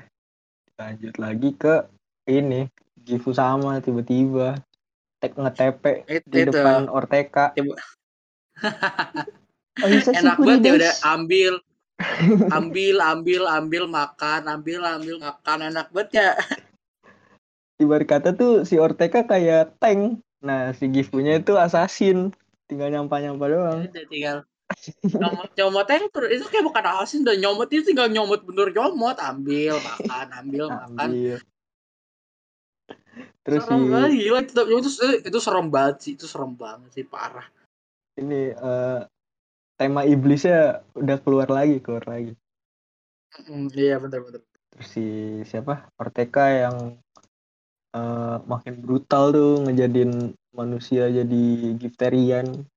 Lanjut 0.80 1.14
lagi 1.20 1.54
ke 1.54 1.86
ini 2.26 2.66
Gifu 3.04 3.30
sama 3.32 3.80
tiba-tiba. 3.80 4.60
Tek 5.20 5.36
ngetepe 5.36 6.08
It- 6.08 6.24
di 6.24 6.48
itu. 6.48 6.52
depan 6.52 6.88
Orteka 6.88 7.52
Tiba- 7.52 7.76
oh, 9.84 9.88
bisa 9.88 10.10
enak 10.16 10.36
banget 10.40 10.60
ya 10.64 10.72
udah 10.76 10.94
ambil. 11.16 11.54
Ambil 12.56 12.96
ambil 12.96 13.44
ambil 13.44 13.84
makan 13.84 14.48
ambil 14.48 14.80
ambil 14.88 15.20
makan. 15.20 15.68
Enak 15.68 15.92
banget 15.92 16.10
ya. 16.16 16.30
Ibarat 17.84 18.08
kata 18.08 18.32
tuh 18.32 18.64
si 18.64 18.80
Ortega 18.80 19.28
kayak 19.28 19.76
tank. 19.76 20.24
Nah 20.40 20.72
si 20.72 20.88
Gifunya 20.88 21.44
itu 21.44 21.60
assassin. 21.60 22.32
Tinggal 22.72 22.88
nyampa-nyampa 22.88 23.44
doang. 23.52 23.84
Udah 23.84 24.06
tinggal 24.08 24.36
nyomot 25.04 25.50
nyomotnya 25.58 26.08
itu 26.08 26.20
itu 26.40 26.44
kayak 26.48 26.64
bukan 26.64 26.84
asin 27.04 27.20
udah 27.20 27.36
nyomot. 27.36 27.68
Itu 27.68 27.92
tinggal 27.92 28.08
nyomot 28.08 28.48
bener 28.48 28.72
nyomot. 28.72 29.20
Ambil 29.20 29.76
makan 29.76 30.26
ambil 30.40 30.64
makan 30.72 31.08
terus 33.40 33.64
si 33.64 33.68
serem 33.68 33.88
banget 33.88 34.10
gila 34.20 34.38
itu, 34.44 34.52
itu, 34.68 34.90
itu 35.24 35.38
serem 35.40 35.66
banget 35.72 35.96
sih 36.04 36.12
itu 36.16 36.26
serem 36.28 36.52
banget 36.52 36.90
sih 36.92 37.04
parah. 37.08 37.48
Ini 38.20 38.52
eh, 38.52 39.00
tema 39.80 40.04
iblisnya 40.04 40.84
udah 40.92 41.16
keluar 41.24 41.48
lagi 41.48 41.80
keluar 41.80 42.04
lagi. 42.04 42.36
Mm, 43.48 43.72
iya 43.72 43.96
bener 43.96 44.20
bener. 44.20 44.42
Terus 44.76 44.88
si 44.92 45.06
siapa? 45.48 45.88
Ortega 45.96 46.46
yang 46.52 46.76
eh, 47.96 48.36
makin 48.44 48.74
brutal 48.84 49.32
tuh 49.32 49.64
ngejadiin 49.64 50.36
manusia 50.52 51.08
jadi 51.08 51.44
Gifterian. 51.80 52.68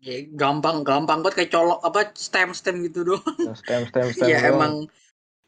Ya, 0.00 0.24
gampang 0.32 0.80
gampang 0.80 1.20
banget 1.20 1.44
kayak 1.44 1.52
colok 1.52 1.80
apa 1.84 2.14
stem 2.16 2.56
stem 2.56 2.80
gitu 2.88 3.04
doang. 3.04 3.36
Stem 3.52 3.84
stem 3.90 4.08
stem 4.16 4.28
ya 4.32 4.38
doang. 4.40 4.52
emang 4.54 4.72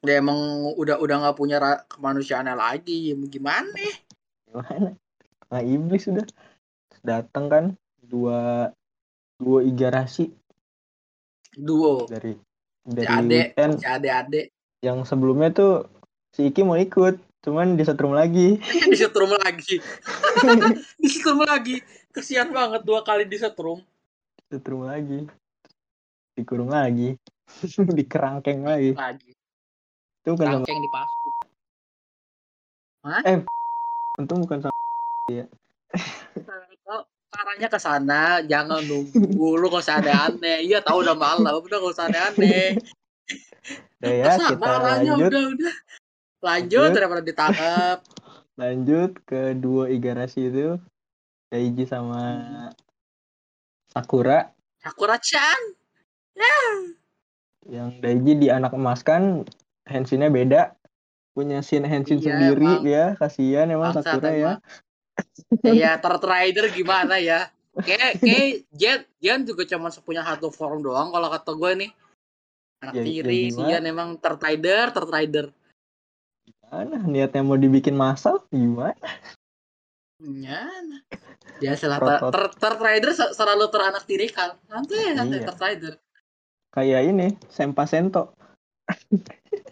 ya 0.02 0.18
emang 0.18 0.38
udah 0.75 0.99
udah 0.99 1.16
nggak 1.22 1.38
punya 1.38 1.56
kemanusiaannya 1.87 2.58
lagi 2.58 3.14
ya 3.14 3.16
gimana 3.30 3.70
gimana? 4.52 4.90
Nah 5.49 5.61
iblis 5.64 6.04
udah 6.12 6.28
Terus 6.92 7.02
datang 7.09 7.49
kan 7.49 7.64
dua 8.04 8.68
dua 9.40 9.64
Igarashi. 9.64 10.28
Duo. 11.56 12.04
Dari 12.04 12.37
dari 12.85 13.09
ade 13.09 13.40
si 13.80 13.87
ade 13.88 14.09
ade. 14.12 14.42
Yang 14.85 15.09
sebelumnya 15.09 15.49
tuh 15.56 15.88
si 16.37 16.52
Iki 16.52 16.68
mau 16.68 16.76
ikut 16.76 17.16
cuman 17.40 17.80
disetrum 17.80 18.12
lagi. 18.12 18.61
Disetrum 18.92 19.32
lagi. 19.40 19.80
Disetrum 21.02 21.40
lagi. 21.49 21.80
Kesian 22.12 22.52
banget 22.52 22.85
dua 22.85 23.00
kali 23.00 23.25
disetrum 23.25 23.80
disetrum 24.52 24.85
lagi. 24.85 25.25
Dikurung 26.37 26.68
lagi. 26.68 27.16
Dikerangkeng 27.97 28.68
lagi. 28.68 28.92
Lagi. 28.92 29.32
Itu 30.21 30.37
bukan 30.37 30.44
sama 30.44 30.56
rangkeng 30.61 30.80
dipasung 30.85 31.35
untung 34.21 34.45
bukan 34.45 34.61
sama 34.61 34.76
Kalau 36.85 37.02
caranya 37.33 37.69
ke 37.69 37.78
sana 37.81 38.23
jangan 38.45 38.85
nunggu. 38.85 39.57
Lu 39.57 39.66
gak 39.73 39.85
usah 39.85 40.00
aneh-aneh. 40.04 40.69
Iya 40.69 40.85
tahu 40.85 41.00
udah 41.00 41.16
malam. 41.16 41.61
Udah 41.64 41.76
gak 41.81 41.95
usah 41.97 42.07
aneh-aneh. 42.12 42.76
Udah 44.02 44.12
ya 44.12 44.25
Sama 44.37 44.49
kita 44.52 44.66
arahnya 44.69 45.12
lanjut. 45.16 45.31
udah 45.31 45.42
udah. 45.57 45.75
Lanjut 46.42 46.81
Lanjut. 46.83 46.97
daripada 46.99 47.23
ditangkap. 47.23 47.99
Lanjut 48.59 49.11
ke 49.25 49.57
dua 49.57 49.88
Igarashi 49.88 50.50
itu. 50.52 50.76
Daiji 51.49 51.85
sama 51.88 52.21
Sakura. 53.92 54.52
Sakura-chan. 54.83 55.61
Yang 57.69 57.88
Daiji 58.02 58.33
di 58.42 58.49
anak 58.50 58.75
emaskan 58.75 59.47
Henshinnya 59.87 60.28
beda 60.33 60.75
punya 61.32 61.64
scene 61.64 61.88
Henshin 61.88 62.20
Iya, 62.20 62.26
sendiri 62.28 62.64
emang. 62.68 62.85
ya 62.85 63.07
kasihan 63.16 63.66
emang 63.66 63.92
Bangsat 63.96 64.04
Sakura 64.04 64.30
ya. 64.33 64.52
Iya, 65.64 65.96
Third 65.96 66.22
Rider 66.22 66.66
gimana 66.68 67.16
ya? 67.16 67.48
Kayak 67.72 68.20
kayak 68.20 68.48
Jet 68.70 69.02
Jen 69.16 69.48
juga 69.48 69.64
cuma 69.64 69.88
punya 70.04 70.20
satu 70.20 70.52
form 70.52 70.85
doang 70.85 71.09
kalau 71.09 71.28
kata 71.28 71.52
gue 71.52 71.72
nih. 71.85 71.90
Anak 72.83 72.94
Ya- 72.94 73.00
ya 73.00 73.07
tiri, 73.07 73.40
gimana? 73.48 73.66
Sian 73.70 73.85
emang 73.87 74.09
Third 74.18 74.40
Rider, 74.40 74.87
Rider. 74.92 75.46
mana 76.72 76.96
niatnya 76.98 77.44
mau 77.44 77.54
dibikin 77.54 77.92
masal 77.92 78.40
gimana 78.48 78.96
Ya, 80.16 80.64
nah. 80.83 81.00
biasalah 81.61 81.98
ter, 81.98 82.07
Protot. 82.16 82.30
ter, 82.33 82.44
Third 82.57 82.80
Rider 82.80 83.11
se- 83.12 83.33
selalu 83.33 83.68
teranak 83.68 84.04
tiri 84.04 84.26
kan. 84.26 84.57
Santai 84.66 85.12
santai 85.12 85.38
Iya. 85.38 85.46
Third 85.48 85.61
Rider. 85.61 85.94
kayak 86.72 87.00
ini 87.07 87.26
Senpa 87.48 87.85
Sento 87.85 88.33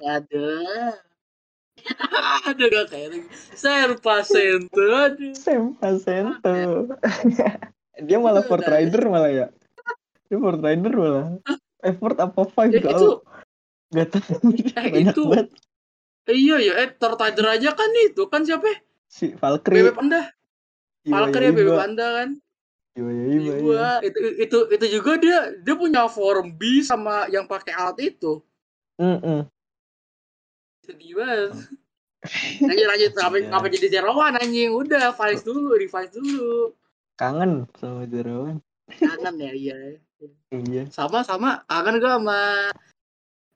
Aduh. 0.02 0.92
Aduh 2.46 2.66
gak 2.66 2.86
kayak 2.88 3.08
lagi. 3.12 3.20
Serpa 3.52 4.24
Sento. 4.24 4.80
Aduh. 4.80 5.34
Senpa 5.36 5.88
Sento 5.96 6.56
dia 8.08 8.16
malah 8.16 8.40
Fort 8.40 8.64
Rider 8.64 9.04
malah 9.06 9.28
ya 9.28 9.46
dia 10.24 10.38
Fort 10.40 10.56
Rider 10.56 10.88
malah 10.90 11.36
eh 11.80 11.92
Fort 11.92 12.16
apa 12.16 12.48
Five 12.48 12.72
Ya, 12.72 12.80
itu 12.80 12.88
gak 13.92 14.08
tahu 14.08 14.32
Eh, 14.40 14.90
banyak 14.96 15.12
itu- 15.12 15.28
banget 15.28 15.48
iya 16.30 16.56
ya, 16.62 16.72
eh 16.78 16.88
Third 16.94 17.18
Rider 17.18 17.46
aja 17.50 17.70
kan 17.74 17.90
itu 18.00 18.22
kan 18.24 18.40
siapa? 18.40 18.62
ya? 18.64 18.78
si 19.04 19.34
Valkyrie 19.34 19.82
Bebek 19.82 19.96
Panda. 19.98 20.20
Valkyrie 21.02 21.50
ya, 21.50 21.56
Bebek. 21.58 21.74
Panda 21.76 22.06
kan. 22.14 22.28
Iwa 22.94 23.10
iya. 23.10 23.54
Iya, 23.58 23.90
itu 24.06 24.18
itu 24.38 24.58
itu 24.70 24.86
juga 24.94 25.12
dia 25.18 25.38
dia 25.58 25.74
punya 25.74 26.06
form 26.06 26.54
B 26.54 26.80
sama 26.80 27.26
yang 27.28 27.44
pakai 27.44 27.74
alat 27.74 27.98
itu. 28.00 28.38
Mm-mm. 28.96 29.44
Sedih 30.86 31.18
banget. 31.18 31.50
Lanjut 32.60 32.86
lanjut 32.86 33.10
ngapa 33.16 33.36
Iya. 33.36 33.48
ngapa 33.48 33.66
jadi 33.72 33.86
Zerawan 33.88 34.36
anjing? 34.36 34.70
Udah, 34.76 35.16
revise 35.16 35.40
dulu, 35.40 35.72
revise 35.72 36.12
dulu. 36.12 36.76
kangen 37.16 37.64
sama 37.76 38.04
Jerawan 38.04 38.60
Kangen 38.92 39.34
ya, 39.40 39.52
iya. 39.52 39.76
iya 40.52 40.82
Sama 40.88 41.20
sama 41.24 41.64
kangen 41.64 42.00
gua 42.00 42.16
sama 42.20 42.40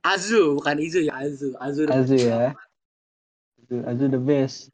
Azu, 0.05 0.61
bukan 0.61 0.77
Izu 0.81 1.01
ya, 1.09 1.17
Azu. 1.17 1.57
Azu. 1.57 1.89
Azu 1.89 2.17
ya. 2.17 2.53
Azu, 3.61 3.77
Azu 3.85 4.05
the 4.09 4.21
best 4.21 4.69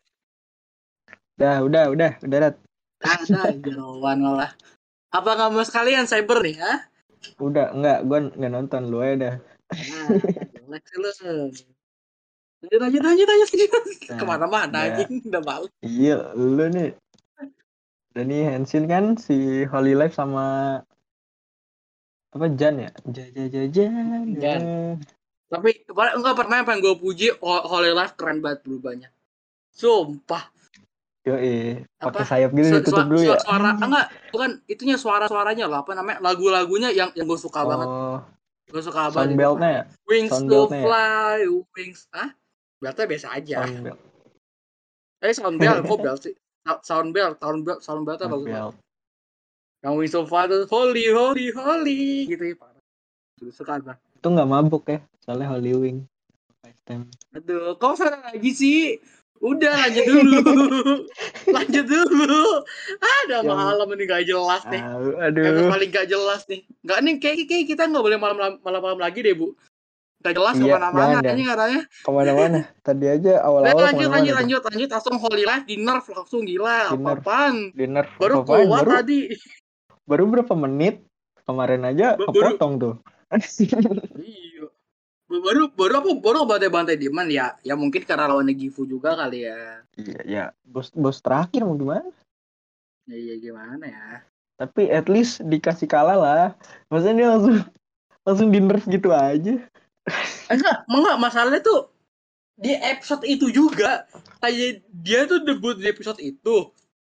udah 1.38 1.64
udah 1.64 1.84
udah 1.90 2.10
udah 2.20 2.38
Rat. 2.46 2.56
Ada 3.00 3.56
Zerawan 3.58 4.18
malah. 4.20 4.50
Apa 5.10 5.34
nggak 5.34 5.50
mau 5.50 5.64
sekalian 5.66 6.06
cyber 6.06 6.38
nih, 6.42 6.58
ha? 6.62 6.86
udah 7.36 7.74
enggak 7.76 7.98
gua 8.08 8.18
nggak 8.32 8.52
nonton 8.54 8.82
lu 8.88 9.04
aja 9.04 9.14
dah 9.18 9.34
Nah, 9.70 10.08
jelek 10.56 10.84
lu. 10.96 11.52
Lanjut, 12.60 12.80
lanjut, 12.80 13.02
lanjut, 13.02 13.26
lanjut. 13.26 13.50
Nah, 14.10 14.18
Ke 14.20 14.24
mana-mana 14.28 14.68
udah. 14.68 14.82
anjing, 15.00 15.12
udah 15.32 15.42
malu. 15.42 15.66
iya 15.80 16.16
lu 16.36 16.66
nih 16.68 16.92
dan 18.10 18.26
nih 18.26 18.42
Henshin 18.52 18.84
kan 18.90 19.14
si 19.16 19.64
Holy 19.70 19.94
Life 19.94 20.18
sama 20.18 20.76
apa 22.30 22.46
Jan 22.52 22.84
ya 22.84 22.90
Jan 23.06 23.28
Jan 23.32 23.48
Jan 23.48 23.68
Jan 23.70 24.26
Jan. 24.34 24.60
ya. 24.60 24.94
Tapi 25.50 25.82
enggak 25.90 26.36
pernah 26.36 26.62
yang 26.62 26.78
gue 26.78 26.94
puji 26.98 27.34
Ho- 27.42 27.66
Holy 27.66 27.90
Life 27.94 28.14
keren 28.14 28.38
banget 28.42 28.62
berubahnya. 28.66 29.08
Sumpah. 29.74 30.50
Yoi, 31.20 31.84
pakai 32.00 32.24
sayap 32.24 32.50
gitu 32.56 32.80
ditutup 32.80 33.06
dulu 33.06 33.20
ya. 33.22 33.38
Suara 33.38 33.76
enggak, 33.76 34.06
bukan 34.34 34.50
itunya 34.66 34.96
suara-suaranya 34.98 35.66
lah 35.70 35.82
apa 35.86 35.92
namanya? 35.94 36.18
Lagu-lagunya 36.22 36.90
yang 36.94 37.10
yang 37.14 37.26
gue 37.26 37.40
suka 37.40 37.62
banget. 37.62 37.88
Oh, 37.88 38.18
Gue 38.70 38.82
suka 38.82 39.10
sound 39.10 39.14
banget. 39.14 39.34
itu. 39.34 39.40
beltnya 39.42 39.70
ya? 39.70 39.82
Wings 40.06 40.30
sound 40.30 40.46
to 40.50 40.60
ya? 40.70 40.82
fly, 40.86 41.38
wings. 41.74 42.00
Hah? 42.14 42.30
Beltnya 42.80 43.04
biasa 43.06 43.26
aja. 43.30 43.56
Sound 43.62 43.80
belt. 43.84 44.00
Eh 45.20 45.32
sound 45.36 45.56
belt, 45.56 45.80
kok 45.88 46.00
belt 46.00 46.20
sih? 46.24 46.34
Sound 46.80 47.10
belt, 47.12 47.36
sound 47.38 47.60
belt, 47.62 47.80
sound 47.84 48.02
beltnya 48.08 48.26
Sound 48.26 48.34
bagus 48.34 48.48
banget. 48.48 48.56
belt. 48.56 48.74
Yang 49.80 49.92
wings 49.96 50.12
to 50.12 50.20
fly 50.24 50.44
tuh 50.44 50.64
holy, 50.68 51.04
holy, 51.08 51.46
holy 51.52 52.28
gitu 52.28 52.44
ya. 52.52 52.56
parah. 52.56 52.82
Suka 53.48 53.80
gue. 53.80 53.96
Itu 54.20 54.28
nggak 54.28 54.48
mabuk 54.48 54.84
ya, 54.84 55.00
soalnya 55.24 55.48
Holy 55.48 55.72
Wing. 55.72 55.98
Aduh, 57.32 57.78
kok 57.80 57.96
sana 57.96 58.20
lagi 58.20 58.52
sih? 58.52 58.98
Udah 59.40 59.72
lanjut 59.72 60.04
dulu. 60.04 60.40
lanjut 61.56 61.86
dulu. 61.88 62.44
Ada 63.00 63.40
Yang- 63.40 63.48
malam 63.48 63.88
ini 63.96 64.04
gak 64.04 64.24
jelas 64.28 64.62
nih. 64.68 64.82
Episode 64.84 65.16
aduh. 65.24 65.68
paling 65.72 65.90
gak 65.94 66.08
jelas 66.12 66.40
nih. 66.44 66.60
Gak 66.84 66.98
nih 67.00 67.14
kayak, 67.16 67.36
kayak 67.48 67.64
kita 67.72 67.82
nggak 67.88 68.04
boleh 68.04 68.18
malam 68.20 68.36
malam 68.60 68.98
lagi 69.00 69.24
deh 69.24 69.32
bu. 69.32 69.56
Gak 70.20 70.36
jelas 70.36 70.52
Iya, 70.54 70.62
ke 70.62 70.76
mana-mana 70.76 71.18
ini 71.24 71.42
katanya. 71.48 71.80
Ke 71.88 72.10
mana-mana. 72.12 72.60
Tadi 72.86 73.06
aja 73.08 73.32
awal-awal 73.40 73.72
lanjut 73.72 73.88
ke 73.96 74.04
mana-mana 74.04 74.12
lanjut 74.12 74.28
tuh. 74.28 74.36
lanjut 74.36 74.60
lanjut 74.68 74.88
langsung 74.92 75.16
holy 75.16 75.44
life 75.48 75.64
di 75.64 75.76
nerf 75.80 76.04
langsung 76.12 76.40
gila 76.44 76.76
Di 76.76 76.76
nerf. 76.92 77.00
apa-apaan. 77.00 77.54
Dinner 77.72 78.06
Baru 78.20 78.34
apa-apaan, 78.36 78.60
keluar 78.60 78.84
baru, 78.84 78.90
tadi. 79.00 79.20
baru 80.04 80.24
berapa 80.28 80.54
menit 80.58 80.94
kemarin 81.42 81.82
aja 81.84 82.06
baru- 82.14 82.28
kepotong 82.28 82.72
tuh. 82.76 82.94
Iya. 84.20 84.66
Baru 85.30 85.70
baru 85.70 85.94
apa 86.02 86.10
baru 86.18 86.38
bantai-bantai 86.42 86.98
Diman 86.98 87.30
ya. 87.30 87.54
Ya 87.62 87.78
mungkin 87.78 88.02
karena 88.02 88.26
lawannya 88.26 88.50
Gifu 88.52 88.82
juga 88.82 89.14
kali 89.14 89.46
ya. 89.46 89.86
Iya, 89.94 90.18
ya. 90.26 90.44
Bos 90.60 90.90
bos 90.90 91.22
terakhir 91.22 91.62
mau 91.62 91.78
gimana? 91.78 92.10
Ya, 93.06 93.14
iya 93.14 93.34
gimana 93.38 93.86
ya? 93.86 94.26
Tapi 94.58 94.90
at 94.90 95.06
least 95.06 95.40
dikasih 95.40 95.86
kalah 95.86 96.18
lah. 96.18 96.46
Maksudnya 96.90 97.14
dia 97.16 97.28
langsung 97.30 97.56
langsung 98.20 98.48
di 98.50 98.58
nerf 98.58 98.84
gitu 98.84 99.14
aja. 99.14 99.54
Eh, 100.08 100.56
enggak, 100.56 100.88
enggak 100.88 101.16
masalahnya 101.20 101.60
tuh 101.60 101.92
di 102.60 102.76
episode 102.76 103.24
itu 103.24 103.48
juga 103.48 104.04
kayak 104.44 104.84
dia 104.92 105.24
tuh 105.24 105.40
debut 105.44 105.76
di 105.80 105.88
episode 105.88 106.20
itu 106.20 106.68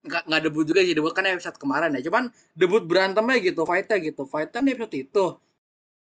nggak 0.07 0.23
nggak 0.27 0.43
debut 0.47 0.65
juga 0.67 0.83
sih 0.87 0.95
debut 0.95 1.15
kan 1.15 1.27
episode 1.27 1.59
kemarin 1.59 1.95
ya 1.95 2.03
cuman 2.07 2.31
debut 2.55 2.83
berantemnya 2.83 3.43
gitu 3.43 3.63
fightnya 3.67 3.99
gitu 4.03 4.23
fightnya 4.27 4.63
di 4.63 4.71
episode 4.75 4.95
itu 4.95 5.27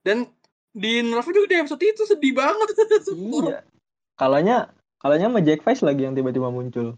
dan 0.03 0.27
di 0.73 1.03
nerf 1.03 1.27
juga 1.27 1.47
di 1.51 1.57
episode 1.59 1.83
itu 1.83 2.03
sedih 2.07 2.35
banget 2.35 2.69
Iya. 3.13 3.61
Kalanya 4.17 4.71
kalanya 5.03 5.27
sama 5.27 5.43
Jack 5.43 5.67
Vice 5.67 5.83
lagi 5.83 6.07
yang 6.07 6.15
tiba-tiba 6.15 6.47
muncul. 6.49 6.95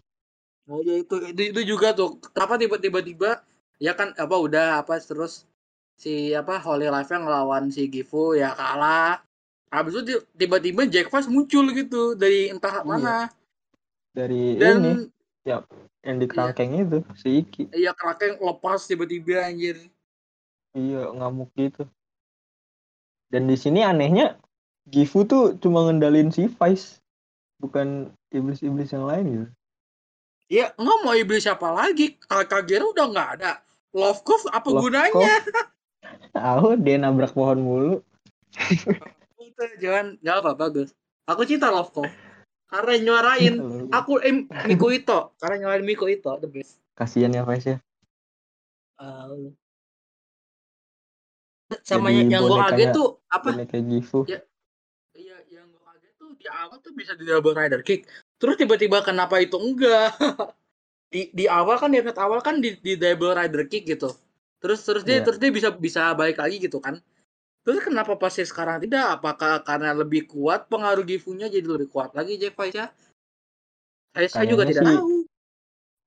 Oh 0.69 0.81
ya 0.85 1.01
itu, 1.01 1.15
itu 1.33 1.41
itu 1.49 1.61
juga 1.75 1.97
tuh. 1.97 2.21
Kenapa 2.21 2.61
tiba-tiba 2.61 2.99
tiba 3.01 3.31
ya 3.81 3.97
kan 3.97 4.13
apa 4.13 4.35
udah 4.37 4.85
apa 4.85 5.01
terus 5.01 5.49
si 5.97 6.37
apa 6.37 6.61
Holy 6.61 6.85
Life 6.85 7.09
yang 7.09 7.25
ngelawan 7.25 7.73
si 7.73 7.89
Gifu 7.89 8.37
ya 8.37 8.53
kalah. 8.53 9.24
Habis 9.75 9.91
itu 9.99 10.03
ti- 10.07 10.25
tiba-tiba 10.39 10.87
Jack 10.87 11.11
Vice 11.11 11.27
muncul 11.27 11.65
gitu 11.75 12.15
dari 12.15 12.47
entah 12.47 12.79
Iya. 12.79 12.87
mana. 12.87 13.15
Dari 14.15 14.55
Dan 14.55 14.79
ini 14.79 14.91
yang 15.43 16.15
di 16.15 16.25
kerangkeng 16.31 16.71
itu 16.79 17.03
si 17.19 17.43
Iki. 17.43 17.75
ya 17.75 17.91
kerakeng 17.91 18.39
lepas 18.39 18.87
tiba-tiba 18.87 19.43
anjir. 19.43 19.75
Iya, 20.71 21.11
ngamuk 21.11 21.51
gitu. 21.59 21.83
Dan 23.27 23.51
di 23.51 23.59
sini 23.59 23.83
anehnya 23.83 24.39
Gifu 24.85 25.25
tuh 25.25 25.57
cuma 25.59 25.81
ngendalin 25.89 26.29
si 26.29 26.45
Vice, 26.45 27.01
bukan 27.57 28.13
iblis-iblis 28.29 28.93
yang 28.93 29.09
lain 29.09 29.25
gitu. 29.27 29.47
Ya 30.45 30.69
nggak 30.77 30.97
mau 31.01 31.17
iblis 31.17 31.41
siapa 31.43 31.73
lagi? 31.73 32.15
Ka- 32.21 32.45
Kagero 32.45 32.93
udah 32.93 33.09
nggak 33.09 33.29
ada. 33.41 33.65
Love 33.97 34.21
Cove 34.21 34.45
apa 34.53 34.69
Love 34.69 34.81
gunanya? 34.85 35.33
Tahu 36.37 36.77
dia 36.85 37.01
nabrak 37.01 37.33
pohon 37.33 37.59
mulu. 37.65 37.93
Itu 39.55 39.63
jangan 39.79 40.19
nggak 40.19 40.35
apa 40.43 40.51
bagus. 40.59 40.91
Aku 41.31 41.47
cinta 41.47 41.71
Love 41.71 41.95
Cove 41.95 42.11
karena 42.67 42.93
nyuarain 42.99 43.55
aku 43.97 44.19
eh, 44.19 44.43
Miko 44.67 44.91
Ito 44.91 45.39
karena 45.39 45.55
nyuarain 45.63 45.87
Miko 45.87 46.11
Ito 46.11 46.43
the 46.43 46.51
best. 46.51 46.83
Kasian 46.91 47.31
ya 47.31 47.47
Vice 47.47 47.67
ya. 47.71 47.77
Uh, 48.99 49.51
sama 51.83 52.11
Jadi 52.11 52.31
yang 52.31 52.43
gue 52.47 52.57
kaget 52.67 52.89
tuh 52.95 53.19
apa? 53.27 53.49
Gifu. 53.67 54.23
Ya. 54.29 54.39
Iya, 55.15 55.37
yang 55.51 55.67
gue 55.71 55.81
kaget 55.81 56.13
tuh 56.15 56.29
di 56.35 56.47
awal 56.47 56.77
tuh 56.79 56.93
bisa 56.95 57.11
di 57.15 57.27
double 57.27 57.55
rider 57.55 57.81
kick. 57.83 58.07
Terus 58.39 58.55
tiba-tiba 58.59 59.03
kenapa 59.03 59.39
itu 59.39 59.59
enggak? 59.59 60.15
di 61.13 61.31
di 61.31 61.45
awal 61.47 61.79
kan 61.79 61.91
di 61.91 61.99
awal 62.03 62.39
kan 62.43 62.59
di, 62.59 62.75
di 62.79 62.95
double 62.95 63.35
rider 63.35 63.67
kick 63.67 63.87
gitu. 63.87 64.11
Terus 64.63 64.83
terus 64.83 65.03
dia 65.03 65.19
Iya. 65.19 65.25
terus 65.27 65.39
dia 65.41 65.51
bisa 65.51 65.69
bisa 65.75 66.15
balik 66.15 66.39
lagi 66.39 66.63
gitu 66.63 66.79
kan. 66.79 67.01
Terus 67.65 67.81
kenapa 67.81 68.13
pasti 68.13 68.45
sekarang 68.45 68.85
tidak? 68.85 69.17
Apakah 69.17 69.65
karena 69.65 69.89
lebih 69.97 70.29
kuat 70.29 70.69
pengaruh 70.69 71.01
Gifu-nya 71.01 71.49
jadi 71.49 71.65
lebih 71.65 71.89
kuat 71.89 72.13
lagi 72.13 72.37
Jack 72.37 72.53
Vice 72.53 72.77
ya? 72.77 72.87
Saya, 74.13 74.27
saya 74.29 74.45
juga 74.45 74.69
tidak 74.69 74.85
sih- 74.85 74.95
tahu. 75.01 75.09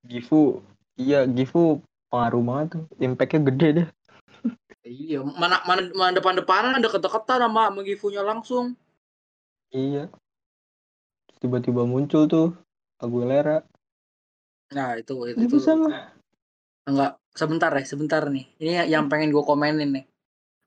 Gifu, 0.07 0.63
iya 0.95 1.27
Gifu 1.27 1.83
pengaruh 2.09 2.43
banget 2.47 2.67
tuh. 2.79 2.85
Impactnya 3.03 3.41
gede 3.51 3.69
deh. 3.75 3.89
Iya, 4.87 5.21
mana 5.21 5.61
mana, 5.67 5.91
mana 5.93 6.15
depan-depanan 6.15 6.79
deket-deketan 6.79 7.43
sama, 7.43 7.69
sama 7.69 7.81
Gifu-nya 7.83 8.23
langsung. 8.23 8.79
Iya. 9.75 10.09
Tiba-tiba 11.43 11.83
muncul 11.83 12.31
tuh 12.31 12.55
Aguilera. 13.03 13.67
Nah, 14.73 14.95
itu 14.95 15.15
itu, 15.27 15.43
itu 15.43 15.59
bisa 15.59 15.75
mah. 15.75 16.15
Enggak, 16.87 17.13
sebentar 17.35 17.75
ya, 17.75 17.85
sebentar 17.85 18.23
nih. 18.31 18.47
Ini 18.63 18.89
yang 18.89 19.11
pengen 19.11 19.35
gue 19.35 19.45
komenin 19.45 19.91
nih. 19.93 20.05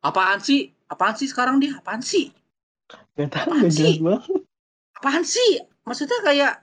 Apaan 0.06 0.42
sih? 0.44 0.74
Apaan 0.92 1.16
sih 1.16 1.32
sekarang 1.32 1.64
dia? 1.64 1.80
Apaan 1.80 2.04
sih? 2.04 2.36
Gak 3.16 3.32
tahu 3.32 3.56
Apaan 3.56 3.64
gak 3.64 3.72
sih? 3.72 3.96
Apaan 5.00 5.24
sih? 5.24 5.64
Maksudnya 5.88 6.20
kayak 6.20 6.54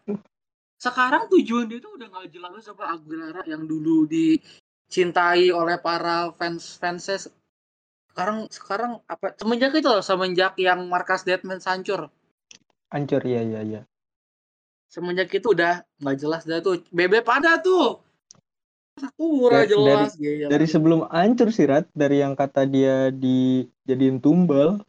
sekarang 0.76 1.26
tujuan 1.32 1.66
dia 1.66 1.80
tuh 1.80 1.96
udah 1.96 2.06
gak 2.12 2.28
jelas 2.30 2.60
sama 2.60 2.92
Aguilera 2.92 3.42
yang 3.48 3.64
dulu 3.64 4.04
dicintai 4.04 5.48
oleh 5.48 5.80
para 5.80 6.28
fans 6.36 6.76
fansnya. 6.76 7.32
Sekarang 8.12 8.38
sekarang 8.52 8.92
apa? 9.08 9.32
Semenjak 9.40 9.72
itu 9.72 9.88
loh, 9.88 10.04
semenjak 10.04 10.54
yang 10.60 10.84
markas 10.86 11.24
Deadman 11.24 11.64
hancur. 11.64 12.12
Hancur 12.92 13.22
iya 13.24 13.40
iya 13.42 13.60
iya. 13.64 13.80
Semenjak 14.92 15.32
itu 15.32 15.56
udah 15.56 15.84
nggak 16.04 16.16
jelas 16.20 16.42
dah 16.44 16.60
tuh. 16.60 16.84
Bebek 16.92 17.24
pada 17.24 17.56
tuh. 17.60 18.04
Sakura 18.98 19.62
Dari- 19.62 19.70
jelas 19.70 20.10
gila. 20.14 20.46
Dari 20.50 20.66
sebelum 20.66 21.00
hancur 21.08 21.48
sih 21.48 21.64
Rat, 21.64 21.86
dari 21.94 22.20
yang 22.20 22.34
kata 22.34 22.66
dia 22.66 23.08
dijadiin 23.08 24.18
tumbal, 24.18 24.82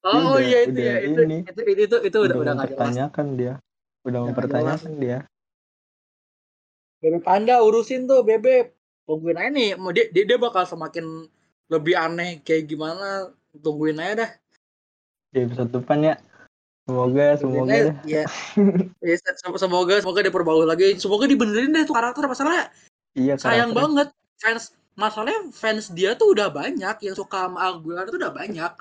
Oh 0.00 0.32
udah- 0.34 0.40
iya 0.40 0.58
itu 0.64 0.80
ya 0.80 0.96
itu 1.04 1.20
ini. 1.28 1.38
itu 1.44 1.60
itu 1.62 1.80
itu, 1.84 1.96
itu 2.08 2.18
udah 2.18 2.36
udah 2.36 2.52
nggak 2.56 2.72
jelas. 2.72 2.80
mempertanyakan 2.80 3.26
dia. 3.36 3.54
Udah 4.00 4.20
mempertanyakan 4.24 4.92
dia. 4.96 5.18
Bebek 7.00 7.22
Panda 7.24 7.60
urusin 7.60 8.04
tuh 8.04 8.24
Bebek. 8.24 8.76
Tungguin 9.08 9.36
aja 9.36 9.50
nih, 9.50 9.70
mau 9.74 9.90
dia, 9.90 10.06
dia 10.12 10.22
dia 10.24 10.38
bakal 10.38 10.64
semakin 10.64 11.26
lebih 11.66 11.96
aneh 11.96 12.40
kayak 12.40 12.64
gimana. 12.64 13.32
Tungguin 13.56 13.98
aja 13.98 14.24
dah. 14.24 14.30
Di 15.32 15.44
episode 15.44 15.72
depan 15.72 15.98
ya. 16.00 16.14
Semoga, 16.86 17.38
semoga 17.38 17.74
ya. 18.02 18.24
Ya, 19.04 19.14
se- 19.16 19.38
semoga 19.58 20.00
semoga 20.00 20.20
diperbaiki 20.22 20.66
lagi. 20.66 20.86
Semoga 20.96 21.26
dibenerin 21.26 21.70
deh 21.70 21.84
tuh 21.84 21.94
karakter 21.94 22.24
masalahnya 22.26 22.70
Iya 23.16 23.34
sayang 23.40 23.74
banget. 23.74 24.10
Fans 24.40 24.72
masalahnya 24.96 25.48
fans 25.52 25.92
dia 25.92 26.16
tuh 26.16 26.32
udah 26.32 26.48
banyak 26.52 26.96
yang 27.04 27.16
suka 27.16 27.48
sama 27.48 27.72
Aguilar 27.72 28.08
tuh 28.08 28.20
udah 28.20 28.32
banyak. 28.32 28.72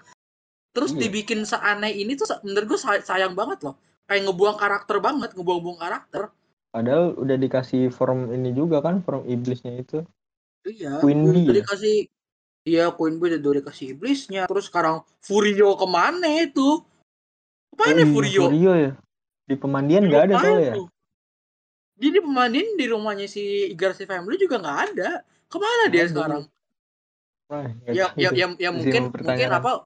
Terus 0.76 0.92
Iya. 0.94 1.00
dibikin 1.08 1.44
seaneh 1.44 1.92
ini 1.98 2.14
tuh 2.14 2.30
menurut 2.46 2.76
gue 2.76 2.80
say- 2.80 3.04
sayang 3.04 3.34
banget 3.34 3.66
loh. 3.66 3.76
Kayak 4.10 4.30
ngebuang 4.30 4.58
karakter 4.58 4.98
banget, 5.02 5.30
ngebuang-buang 5.38 5.80
karakter. 5.82 6.34
Padahal 6.70 7.18
udah 7.18 7.38
dikasih 7.38 7.90
form 7.90 8.30
ini 8.30 8.54
juga 8.54 8.82
kan, 8.82 9.02
form 9.02 9.26
iblisnya 9.26 9.74
itu. 9.82 10.06
Iya, 10.66 11.02
Queen 11.02 11.26
udah 11.26 11.34
Bee 11.34 11.46
ya? 11.46 11.54
dikasih 11.64 11.98
Iya, 12.68 12.86
Queen 12.94 13.18
Bee 13.18 13.34
udah 13.40 13.54
dikasih 13.64 13.98
iblisnya. 13.98 14.46
Terus 14.46 14.70
sekarang 14.70 15.02
Furio 15.26 15.74
ke 15.80 15.88
mana 15.90 16.28
itu? 16.44 16.86
Apa 17.74 17.96
ini 17.96 18.04
iya, 18.06 18.12
Furio? 18.14 18.42
Furio 18.52 18.74
ya. 18.78 18.92
Di 19.50 19.56
pemandian 19.58 20.06
nggak 20.06 20.24
ada 20.30 20.36
soalnya 20.38 20.62
ya. 20.62 20.74
Dia 22.00 22.10
di 22.16 22.20
pemandian 22.24 22.80
di 22.80 22.86
rumahnya 22.88 23.28
si 23.28 23.68
Igarsi 23.76 24.08
Family 24.08 24.40
juga 24.40 24.58
nggak 24.64 24.80
ada. 24.92 25.22
Ke 25.52 25.58
mana 25.60 25.92
dia 25.92 26.08
ada 26.08 26.12
sekarang? 26.12 26.44
Nggak 26.48 26.58
Ya, 27.90 28.14
ya, 28.14 28.30
ya, 28.30 28.46
ya 28.62 28.70
mungkin, 28.70 29.10
mungkin 29.10 29.50
apa? 29.50 29.82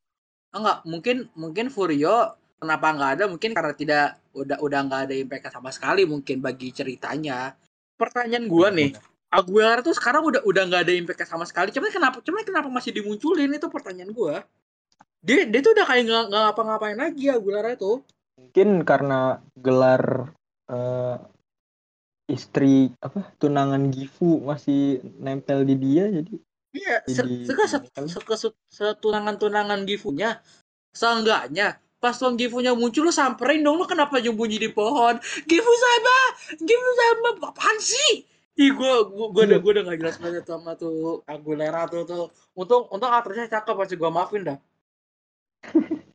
Enggak, 0.52 0.78
mungkin, 0.84 1.17
mungkin 1.32 1.65
Furio 1.71 2.36
kenapa 2.60 2.91
nggak 2.91 3.12
ada? 3.19 3.23
Mungkin 3.32 3.52
karena 3.56 3.73
tidak 3.76 4.08
udah 4.36 4.58
udah 4.63 4.80
nggak 4.88 5.02
ada 5.08 5.15
impact 5.15 5.52
sama 5.52 5.71
sekali 5.71 6.04
mungkin 6.08 6.43
bagi 6.43 6.76
ceritanya. 6.76 7.56
Pertanyaan 7.99 8.52
gua 8.52 8.67
nih, 8.71 8.95
Aguilar 9.32 9.84
tuh 9.84 9.95
sekarang 9.95 10.23
udah 10.28 10.41
udah 10.47 10.63
nggak 10.67 10.82
ada 10.88 10.93
impact 10.95 11.28
sama 11.28 11.47
sekali. 11.47 11.71
Cuman 11.71 11.91
kenapa 11.91 12.17
cuman 12.23 12.43
kenapa 12.43 12.67
masih 12.71 12.91
dimunculin 12.95 13.52
itu 13.52 13.67
pertanyaan 13.67 14.12
gua. 14.12 14.43
Dia 15.23 15.47
dia 15.47 15.60
tuh 15.63 15.71
udah 15.71 15.86
kayak 15.88 16.04
nggak 16.04 16.26
ngapa-ngapain 16.32 16.99
lagi 16.99 17.32
Aguilar 17.32 17.80
itu. 17.80 18.04
Mungkin 18.39 18.84
karena 18.84 19.39
gelar 19.56 20.34
eh, 20.67 21.15
istri 22.26 22.90
apa 23.00 23.36
tunangan 23.38 23.92
Gifu 23.92 24.40
masih 24.40 25.00
nempel 25.20 25.64
di 25.64 25.76
dia 25.76 26.08
jadi 26.10 26.36
Iya, 26.74 27.06
se 27.06 27.22
Jadi- 27.22 27.46
seka 27.46 27.66
set, 27.70 27.86
seka 28.10 28.34
set- 28.34 28.58
setunangan-tunangan 28.74 29.86
Gifunya. 29.86 30.42
Seenggaknya 30.90 31.78
pas 32.02 32.18
tuan 32.18 32.34
Gifunya 32.34 32.74
muncul 32.74 33.06
lu 33.06 33.14
samperin 33.14 33.62
dong 33.62 33.78
lu 33.78 33.86
kenapa 33.86 34.18
nyembunyi 34.18 34.58
di 34.58 34.74
pohon? 34.74 35.22
Gifu 35.46 35.70
sama, 35.70 36.18
Gifu 36.58 36.90
sama 36.98 37.30
apaan 37.54 37.78
sih? 37.78 38.26
Ih 38.58 38.74
gua 38.74 39.06
gua 39.06 39.30
gua 39.30 39.44
udah 39.46 39.54
Iya. 39.54 39.62
gua 39.62 39.72
udah 39.78 39.84
gak 39.86 40.00
jelas 40.02 40.18
banget 40.18 40.42
tuh 40.44 40.54
sama 40.58 40.74
tuh 40.74 41.22
Aguilera 41.30 41.86
tuh 41.86 42.10
tuh. 42.10 42.34
Untung 42.58 42.90
untung 42.90 43.14
aktrisnya 43.14 43.54
cakep 43.54 43.76
pasti 43.78 43.94
gua 43.94 44.10
maafin 44.10 44.42
dah. 44.42 44.58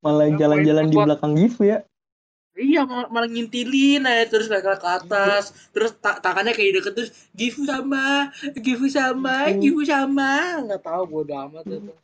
malah 0.00 0.32
jalan-jalan 0.32 0.88
di 0.88 0.96
belakang 0.96 1.36
Gifu 1.36 1.68
ya. 1.68 1.84
Iya 2.58 2.82
malah, 2.82 3.06
malah 3.14 3.30
ngintilin 3.30 4.02
aja 4.02 4.26
terus 4.26 4.50
naik 4.50 4.66
ke 4.66 4.88
atas 4.90 5.70
terus 5.70 5.94
ta 6.02 6.18
tangannya 6.18 6.50
kayak 6.50 6.82
deket 6.82 6.92
terus 6.98 7.10
Gifu 7.30 7.62
sama 7.62 8.34
Gifu 8.58 8.90
sama 8.90 9.54
Gifu 9.54 9.86
sama 9.86 10.58
nggak 10.66 10.82
tahu 10.82 11.02
bodo 11.06 11.30
amat 11.46 11.64
itu. 11.70 11.94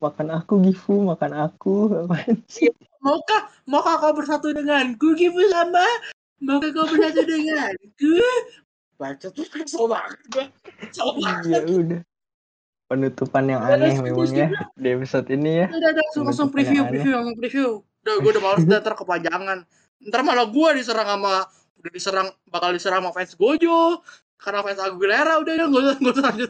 Makan 0.00 0.28
aku 0.32 0.52
Gifu, 0.64 1.04
makan 1.04 1.32
aku. 1.48 1.92
Sih? 2.48 2.72
Maukah 3.04 3.52
maukah 3.68 4.00
kau 4.00 4.16
bersatu 4.16 4.56
denganku 4.56 5.12
Gifu 5.12 5.44
sama 5.52 5.84
Maukah 6.40 6.72
kau 6.72 6.88
bersatu 6.88 7.20
denganku 7.28 8.16
Baca 8.96 9.26
tuh 9.28 9.44
kesel 9.44 9.84
banget 9.92 10.48
Iya 10.88 11.04
banget 11.20 11.62
udah. 11.68 12.00
Penutupan 12.84 13.44
yang 13.48 13.60
aneh 13.64 13.96
skip, 13.96 14.04
memang 14.08 14.28
skip, 14.28 14.44
ya 14.44 14.48
di 14.76 14.88
episode 14.92 15.26
ini 15.32 15.64
ya. 15.64 15.66
Udah 15.72 15.88
udah 15.88 16.04
langsung, 16.20 16.48
preview 16.52 16.84
preview 16.84 17.12
langsung 17.16 17.36
preview 17.40 17.68
Udah 18.04 18.14
gue 18.20 18.30
udah 18.36 18.42
males 18.44 18.64
ntar 18.68 18.94
kepanjangan 18.94 19.58
Ntar 20.04 20.20
malah 20.20 20.44
gue 20.52 20.68
diserang 20.76 21.08
sama 21.08 21.48
Udah 21.80 21.90
diserang 21.90 22.28
Bakal 22.52 22.76
diserang 22.76 23.00
sama 23.00 23.10
fans 23.16 23.32
Gojo 23.32 24.04
karena 24.36 24.60
fans 24.60 24.76
Aguilera 24.76 25.40
udah 25.40 25.52
usah 25.72 25.96
nggak 25.96 26.12
usah 26.12 26.24
lanjut 26.28 26.48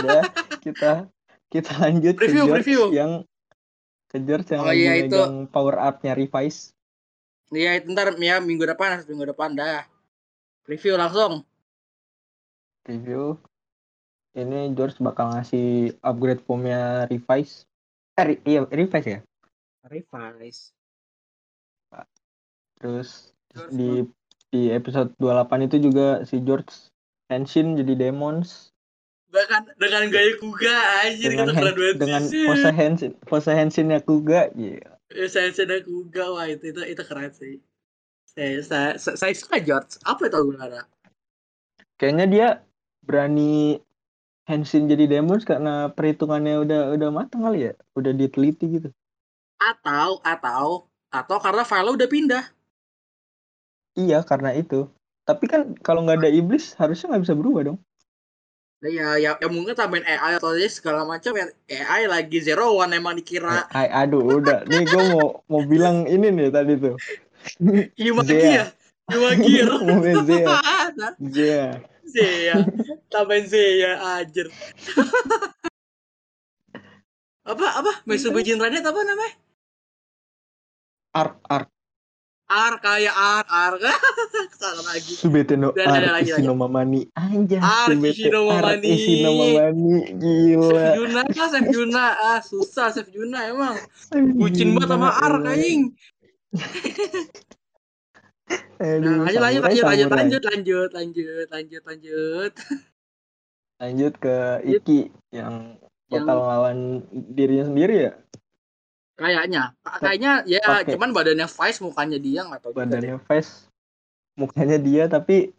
Udah 0.00 0.22
kita 0.64 0.92
kita 1.52 1.72
lanjut 1.78 2.14
Review, 2.18 2.44
ke 2.44 2.48
George 2.50 2.60
review. 2.66 2.82
yang 2.90 3.12
ke 4.10 4.16
George 4.24 4.48
yang 4.50 4.62
Oh, 4.64 4.68
lagi 4.72 4.82
iya, 4.82 4.92
itu. 5.06 5.20
power 5.54 5.76
up-nya 5.78 6.18
Revise. 6.18 6.74
Iya, 7.54 7.78
ntar 7.86 8.18
ya 8.18 8.42
minggu 8.42 8.66
depan, 8.66 9.06
minggu 9.06 9.30
depan 9.30 9.54
dah. 9.54 9.86
Review 10.66 10.98
langsung. 10.98 11.46
Review. 12.88 13.38
Ini 14.34 14.74
George 14.74 14.98
bakal 14.98 15.30
ngasih 15.30 15.94
upgrade 16.02 16.42
formnya 16.42 17.06
Revise. 17.06 17.70
Eh, 18.18 18.38
iya 18.42 18.66
Revise 18.66 19.06
ya. 19.06 19.20
Revise. 19.88 20.72
Terus 22.80 23.32
George 23.52 23.72
di 23.74 23.88
di 24.50 24.62
episode 24.70 25.10
28 25.18 25.66
itu 25.66 25.76
juga 25.90 26.22
si 26.26 26.38
George 26.42 26.90
Henshin 27.30 27.74
jadi 27.74 27.94
Demons 27.96 28.70
Dengan 29.34 29.66
dengan 29.80 30.02
gaya 30.14 30.38
kuga 30.38 30.76
anjir 31.02 31.34
dengan 31.34 31.50
keren 31.50 31.58
hand- 31.58 31.78
banget 31.78 31.96
dengan 31.98 32.22
sih. 32.22 32.46
pose 32.46 32.70
Henshin 32.70 33.12
pose 33.26 33.50
Henshinnya 33.50 33.98
Kuga 33.98 34.54
iya. 34.54 34.94
Ya, 35.10 35.26
saya 35.26 35.50
kuga 35.82 36.30
wah 36.30 36.46
itu 36.46 36.70
itu 36.70 36.80
itu 36.86 37.02
keren 37.02 37.34
sih. 37.34 37.58
Saya 38.30 38.62
saya 38.62 38.88
saya, 38.98 39.34
suka 39.34 39.58
George. 39.62 39.98
Apa 40.06 40.26
itu 40.26 40.38
Aguilera? 40.38 40.86
Kayaknya 41.98 42.26
dia 42.30 42.48
berani 43.02 43.78
Henshin 44.46 44.90
jadi 44.90 45.06
Demons 45.06 45.46
karena 45.46 45.90
perhitungannya 45.90 46.62
udah 46.66 46.80
udah 46.94 47.08
matang 47.14 47.46
kali 47.46 47.70
ya, 47.70 47.72
udah 47.94 48.12
diteliti 48.14 48.66
gitu. 48.78 48.88
Atau 49.64 50.20
atau 50.20 50.66
atau 51.08 51.36
karena 51.40 51.64
file 51.64 51.94
udah 51.94 52.08
pindah. 52.10 52.44
Iya 53.94 54.26
karena 54.26 54.52
itu. 54.52 54.90
Tapi 55.24 55.48
kan 55.48 55.72
kalau 55.80 56.04
nggak 56.04 56.20
ada 56.20 56.30
iblis 56.30 56.76
harusnya 56.76 57.14
nggak 57.14 57.24
bisa 57.24 57.36
berubah 57.38 57.62
dong. 57.72 57.78
Nah, 58.84 58.92
ya, 58.92 59.08
ya, 59.16 59.30
ya 59.40 59.48
mungkin 59.48 59.72
tambahin 59.72 60.04
AI 60.04 60.36
atau 60.36 60.52
segala 60.68 61.08
macam 61.08 61.32
ya 61.32 61.48
AI 61.72 62.04
lagi 62.04 62.36
zero 62.44 62.76
one 62.76 62.92
emang 62.92 63.16
dikira 63.16 63.64
Ay, 63.72 63.88
aduh 63.88 64.20
udah. 64.20 64.68
Nih 64.68 64.84
gue 64.84 65.02
mau 65.16 65.40
mau 65.48 65.64
bilang 65.64 66.04
ini 66.04 66.28
nih 66.28 66.52
tadi 66.52 66.76
tuh. 66.76 66.92
Yumagi 67.96 68.28
Zea. 68.28 68.52
ya 68.52 68.64
Yumagi 69.08 69.50
ya 69.56 69.64
Ngomongin 69.72 70.16
Zea. 70.28 70.56
Zea. 71.16 71.68
Zea 72.04 72.56
tambahin 73.08 73.48
Zea 73.48 74.20
ajar 74.20 74.52
apa 77.44 77.66
apa 77.80 77.92
Mitsubishi 78.08 78.52
Jinranet 78.52 78.84
apa 78.84 79.00
namanya 79.04 79.32
Ark 81.14 81.38
Ark 81.46 81.68
Ar 82.44 82.76
kayak 82.76 83.14
Ar 83.16 83.46
Ar 83.48 83.72
salah 84.60 84.84
lagi 84.92 85.16
Subete 85.16 85.56
no 85.56 85.72
udah, 85.72 85.86
Ark 85.88 86.10
lagi. 86.20 86.36
Anjay. 86.36 87.56
Ark 87.56 87.96
Ishinomamani. 88.04 88.36
Ark 88.44 88.84
Ishinomamani. 88.84 89.96
Gila. 90.20 90.68
Chef 90.68 90.92
Juna 90.98 91.20
lah 91.24 91.24
Chef 91.32 91.66
Juna 91.72 92.04
ah 92.20 92.40
susah 92.44 92.92
Chef 92.92 93.08
Juna 93.08 93.48
emang 93.48 93.80
bucin 94.36 94.76
banget 94.76 94.90
sama 94.92 95.08
Ar 95.08 95.34
anjing 95.40 95.96
Aduh, 98.74 99.24
nah, 99.24 99.32
lanjut 99.32 99.40
lanjut 99.40 99.62
lanjut 99.64 100.10
lanjut 100.12 100.12
lanjut 100.12 100.42
lanjut 100.44 100.90
lanjut 100.92 101.48
lanjut 101.48 101.82
lanjut 101.88 102.52
Lanjut 103.80 104.12
ke 104.20 104.36
Iki 104.62 104.98
yang 105.32 105.80
Yang- 106.12 106.26
bakal 106.28 106.38
lawan 106.44 106.78
dirinya 107.10 107.64
sendiri 107.66 107.94
ya. 108.06 108.12
Kayaknya 109.14 109.62
kayaknya 110.02 110.32
ya 110.46 110.62
Pakai. 110.62 110.98
cuman 110.98 111.14
badannya 111.14 111.46
Vice 111.46 111.80
mukanya 111.82 112.18
dia 112.18 112.40
nggak 112.42 112.60
tahu 112.60 112.72
juga. 112.74 112.80
Badannya 112.86 113.16
face, 113.22 113.70
mukanya 114.34 114.78
dia 114.82 115.04
tapi 115.06 115.54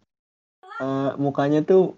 eh, 0.61 1.11
mukanya 1.15 1.63
tuh 1.63 1.95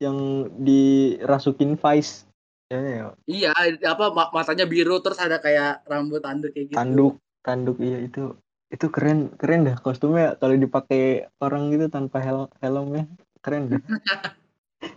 yang 0.00 0.48
dirasukin 0.60 1.76
Vice. 1.76 2.24
Ya, 2.66 2.82
ya. 2.82 3.06
Iya, 3.30 3.50
apa 3.86 4.10
ma- 4.10 4.32
matanya 4.34 4.66
biru 4.66 4.98
terus 4.98 5.22
ada 5.22 5.38
kayak 5.38 5.86
rambut 5.86 6.18
tanduk 6.18 6.50
kayak 6.50 6.74
gitu. 6.74 6.78
Tanduk, 6.80 7.14
tanduk 7.46 7.78
iya 7.78 8.02
itu 8.02 8.34
itu 8.66 8.86
keren 8.90 9.30
keren 9.38 9.62
dah 9.70 9.78
kostumnya 9.78 10.34
kalau 10.34 10.58
dipakai 10.58 11.30
orang 11.38 11.70
gitu 11.70 11.86
tanpa 11.86 12.18
hel 12.18 12.50
helmnya 12.58 13.06
keren 13.38 13.70
dah. 13.70 13.82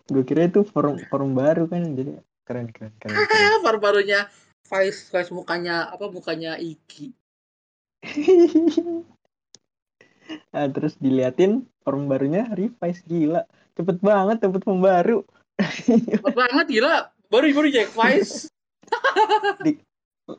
Gue 0.09 0.25
kira 0.25 0.49
itu 0.49 0.65
form 0.65 0.97
form 1.05 1.37
baru 1.37 1.69
kan 1.69 1.85
jadi 1.93 2.17
keren 2.41 2.73
keren 2.73 2.93
keren. 2.97 3.21
keren. 3.29 3.45
Ah, 3.53 3.61
baru-barunya 3.61 4.25
Vice 4.69 5.09
Vice 5.09 5.31
mukanya 5.33 5.89
apa 5.89 6.05
mukanya 6.13 6.55
Iki. 6.61 7.11
nah, 10.53 10.65
terus 10.69 10.95
diliatin 11.01 11.65
form 11.83 12.07
barunya 12.07 12.47
revise 12.53 13.01
gila 13.03 13.43
cepet 13.75 13.97
banget 13.99 14.37
cepet 14.39 14.61
form 14.63 14.79
baru 14.79 15.25
Cepet 16.15 16.35
banget 16.37 16.65
gila. 16.69 17.11
Baru 17.29 17.45
baru 17.51 17.67
Jack 17.69 17.91
Vice. 17.93 18.47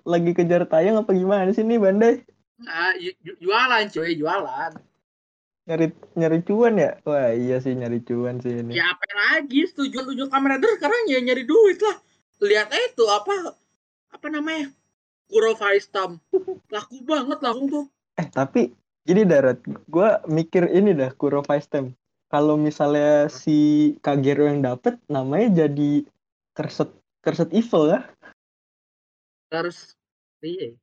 lagi 0.06 0.30
kejar 0.34 0.62
tayang 0.70 1.02
apa 1.02 1.10
gimana 1.10 1.50
sih 1.50 1.66
nih 1.66 1.78
bandai 1.82 2.22
Ah, 2.62 2.92
ju- 2.94 3.38
jualan 3.40 3.88
cuy, 3.88 4.14
jualan. 4.14 4.72
nyari 5.64 5.86
nyari 6.18 6.38
cuan 6.42 6.74
ya 6.76 6.90
wah 7.06 7.30
iya 7.30 7.56
sih 7.62 7.72
nyari 7.78 8.02
cuan 8.02 8.42
sih 8.42 8.58
ini 8.58 8.74
Ya 8.74 8.90
apa 8.90 9.06
lagi? 9.14 9.70
Tujuan 9.70 10.04
tujuan 10.12 10.30
kamera 10.30 10.58
terus 10.58 10.78
sekarang 10.82 11.06
ya 11.06 11.18
nyari 11.22 11.46
duit 11.46 11.78
lah. 11.78 11.96
Lihat 12.42 12.68
aja 12.74 12.88
tuh 12.96 13.06
apa 13.06 13.54
apa 14.10 14.26
namanya? 14.28 14.70
Kuro 15.30 15.54
Tam. 15.94 16.18
Laku 16.74 17.06
banget 17.06 17.38
langsung 17.40 17.66
tuh. 17.70 17.86
eh 18.18 18.26
tapi 18.28 18.74
gini 19.06 19.24
darat 19.24 19.62
gua 19.88 20.20
mikir 20.28 20.68
ini 20.68 20.92
dah 20.92 21.08
Kuro 21.16 21.40
Time 21.46 21.96
kalau 22.28 22.54
misalnya 22.60 23.26
si 23.32 23.94
Kagero 24.04 24.44
yang 24.44 24.60
dapet 24.60 25.00
namanya 25.08 25.64
jadi 25.64 26.04
kerset 26.52 26.90
kerset 27.24 27.48
evil 27.56 27.96
ya 27.96 28.00
Harus 29.50 29.98
iya. 30.44 30.76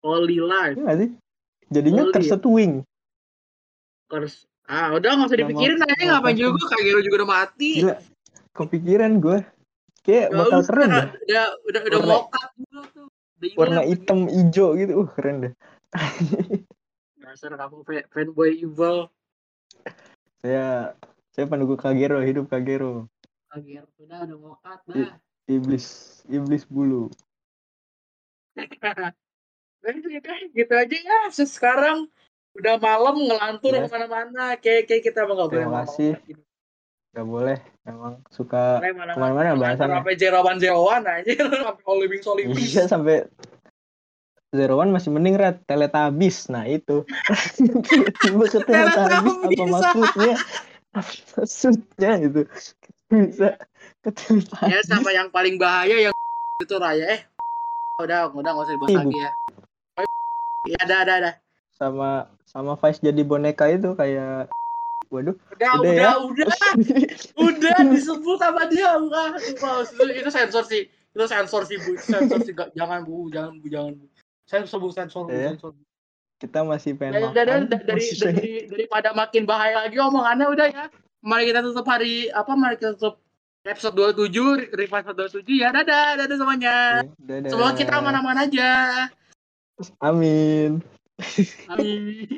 Holy 0.00 0.40
Life. 0.40 0.78
Iya 0.78 0.92
sih 0.94 1.10
jadinya 1.68 2.08
iya. 2.08 2.12
kerset 2.14 2.42
wing 2.46 2.86
Harus 4.12 4.46
ah 4.70 4.94
udah 4.94 5.10
nggak 5.18 5.28
usah 5.34 5.40
dipikirin 5.42 5.82
aja 5.82 6.02
ngapain 6.06 6.36
juga 6.38 6.62
Kagero 6.70 7.00
juga 7.02 7.16
udah 7.24 7.30
mati. 7.34 7.82
gila 7.82 7.96
kepikiran 8.54 9.18
gue 9.18 9.38
kayak 10.00 10.26
Nggak 10.28 10.40
bakal 10.40 10.60
usah, 10.60 10.68
keren 10.68 10.88
dah 10.88 11.06
Udah 11.12 11.46
udah 11.64 11.80
udah 11.80 11.98
Warna- 12.00 12.14
mokat 12.16 12.48
juga 12.56 12.80
tuh. 12.90 13.06
Udah 13.40 13.56
warna 13.56 13.82
hitam 13.82 14.18
hijau 14.26 14.68
gitu 14.74 14.92
uh 14.96 15.08
keren 15.10 15.36
deh 15.40 15.52
Dasar 17.22 17.52
kamu 17.54 17.76
fa- 17.82 18.08
fanboy 18.10 18.50
evil. 18.56 19.08
saya 20.40 20.92
saya 21.30 21.44
pendukung 21.46 21.76
Kagero 21.76 22.20
hidup 22.20 22.48
Kagero 22.48 23.08
Kagero 23.48 23.88
udah 23.98 24.18
udah 24.24 24.38
mokat 24.38 24.78
dah. 24.88 25.16
iblis 25.46 25.86
iblis 26.26 26.64
bulu 26.64 27.08
gitu, 30.52 30.72
aja 30.76 30.96
ya. 31.00 31.18
Sekarang 31.32 32.10
udah 32.52 32.76
malam 32.76 33.16
ngelantur 33.24 33.72
Ya. 33.72 33.86
ke 33.86 33.88
mana-mana. 33.88 34.44
Kayak 34.60 34.82
kayak 34.84 35.02
kita 35.06 35.24
mau 35.24 35.48
boleh 35.48 35.64
Terima 35.64 35.86
kasih. 35.86 36.12
Nggak 37.10 37.26
boleh 37.26 37.58
emang 37.82 38.22
suka 38.30 38.78
Ke 38.78 38.94
mana-mana 38.94 39.58
bahasannya 39.58 39.98
sampai 39.98 40.14
jerowan 40.14 40.56
jerowan 40.62 41.02
aja 41.02 41.32
sampai 41.66 41.84
olibing 41.86 42.22
solibing. 42.22 42.54
iya 42.54 42.86
sampai 42.86 43.26
Zero 44.50 44.82
One 44.82 44.90
masih 44.90 45.14
mending 45.14 45.38
red. 45.38 45.62
Teletubbies. 45.62 46.50
Nah 46.50 46.66
itu. 46.66 47.06
Tiba 48.18 48.44
ke 48.50 48.58
Teletubbies 48.58 49.38
apa 49.46 49.94
maksudnya? 49.94 50.34
Apa 50.90 51.12
maksudnya 51.38 52.12
itu 52.18 52.42
bisa 53.06 53.54
ke 54.02 54.10
Teletubbies. 54.10 54.50
ya 54.58 54.80
sama 54.90 55.14
yang 55.14 55.30
paling 55.30 55.54
bahaya 55.54 56.10
yang 56.10 56.14
itu 56.66 56.74
raya. 56.82 57.14
Eh 57.14 57.20
udah 58.02 58.34
udah 58.34 58.50
nggak 58.50 58.66
usah 58.66 58.74
dibahas 58.74 58.90
Ibu. 58.90 58.98
lagi 59.06 59.18
ya. 59.22 59.30
Ya 60.66 60.78
ada 60.82 60.96
ada 61.06 61.12
ada. 61.22 61.32
sama 61.78 62.26
sama 62.44 62.74
Vice 62.76 63.00
jadi 63.00 63.22
boneka 63.22 63.70
itu 63.70 63.94
kayak 63.94 64.50
waduh. 65.10 65.36
Udah 65.58 65.70
Udah 65.78 65.80
udah 65.82 65.92
ya? 65.92 66.12
udah. 66.22 66.46
Udah 67.50 67.76
disebut 67.90 68.38
sama 68.38 68.62
dia 68.70 68.94
enggak 68.96 69.42
itu, 69.42 69.66
itu 70.14 70.30
sensor 70.30 70.64
sih. 70.64 70.86
Itu 71.10 71.26
sensor 71.26 71.62
sih 71.66 71.76
bu. 71.82 71.98
Itu 71.98 72.06
sensor 72.06 72.38
sih 72.46 72.54
Nggak, 72.54 72.70
jangan 72.78 73.02
bu. 73.02 73.28
Jangan 73.28 73.52
bu. 73.58 73.66
Jangan 73.66 73.92
bu. 73.98 74.06
Sensor 74.46 74.78
bu. 74.78 74.88
Sensor 74.94 75.22
bu. 75.26 75.34
Ya. 75.34 75.52
sensor 75.52 75.70
bu. 75.74 75.82
kita 76.40 76.64
masih 76.64 76.96
pengen 76.96 77.20
udah, 77.20 77.36
dari, 77.36 77.68
masih 77.68 78.16
dari 78.16 78.52
daripada 78.64 79.12
makin 79.12 79.44
bahaya 79.44 79.84
lagi 79.84 80.00
omongannya 80.00 80.46
udah 80.48 80.66
ya. 80.72 80.84
Mari 81.20 81.52
kita 81.52 81.60
tutup 81.60 81.84
hari 81.84 82.32
apa 82.32 82.56
mari 82.56 82.80
kita 82.80 82.96
tutup 82.96 83.20
episode 83.68 83.92
27 83.92 84.72
review 84.72 84.96
episode 84.96 85.44
27 85.44 85.60
ya 85.60 85.68
dadah. 85.68 86.16
Dadah 86.16 86.36
semuanya. 86.40 86.76
Dadah. 87.20 87.50
semoga 87.52 87.76
kita 87.76 87.92
aman-aman 88.00 88.48
aja. 88.48 88.70
Amin. 90.00 90.80
Amin. 91.68 92.28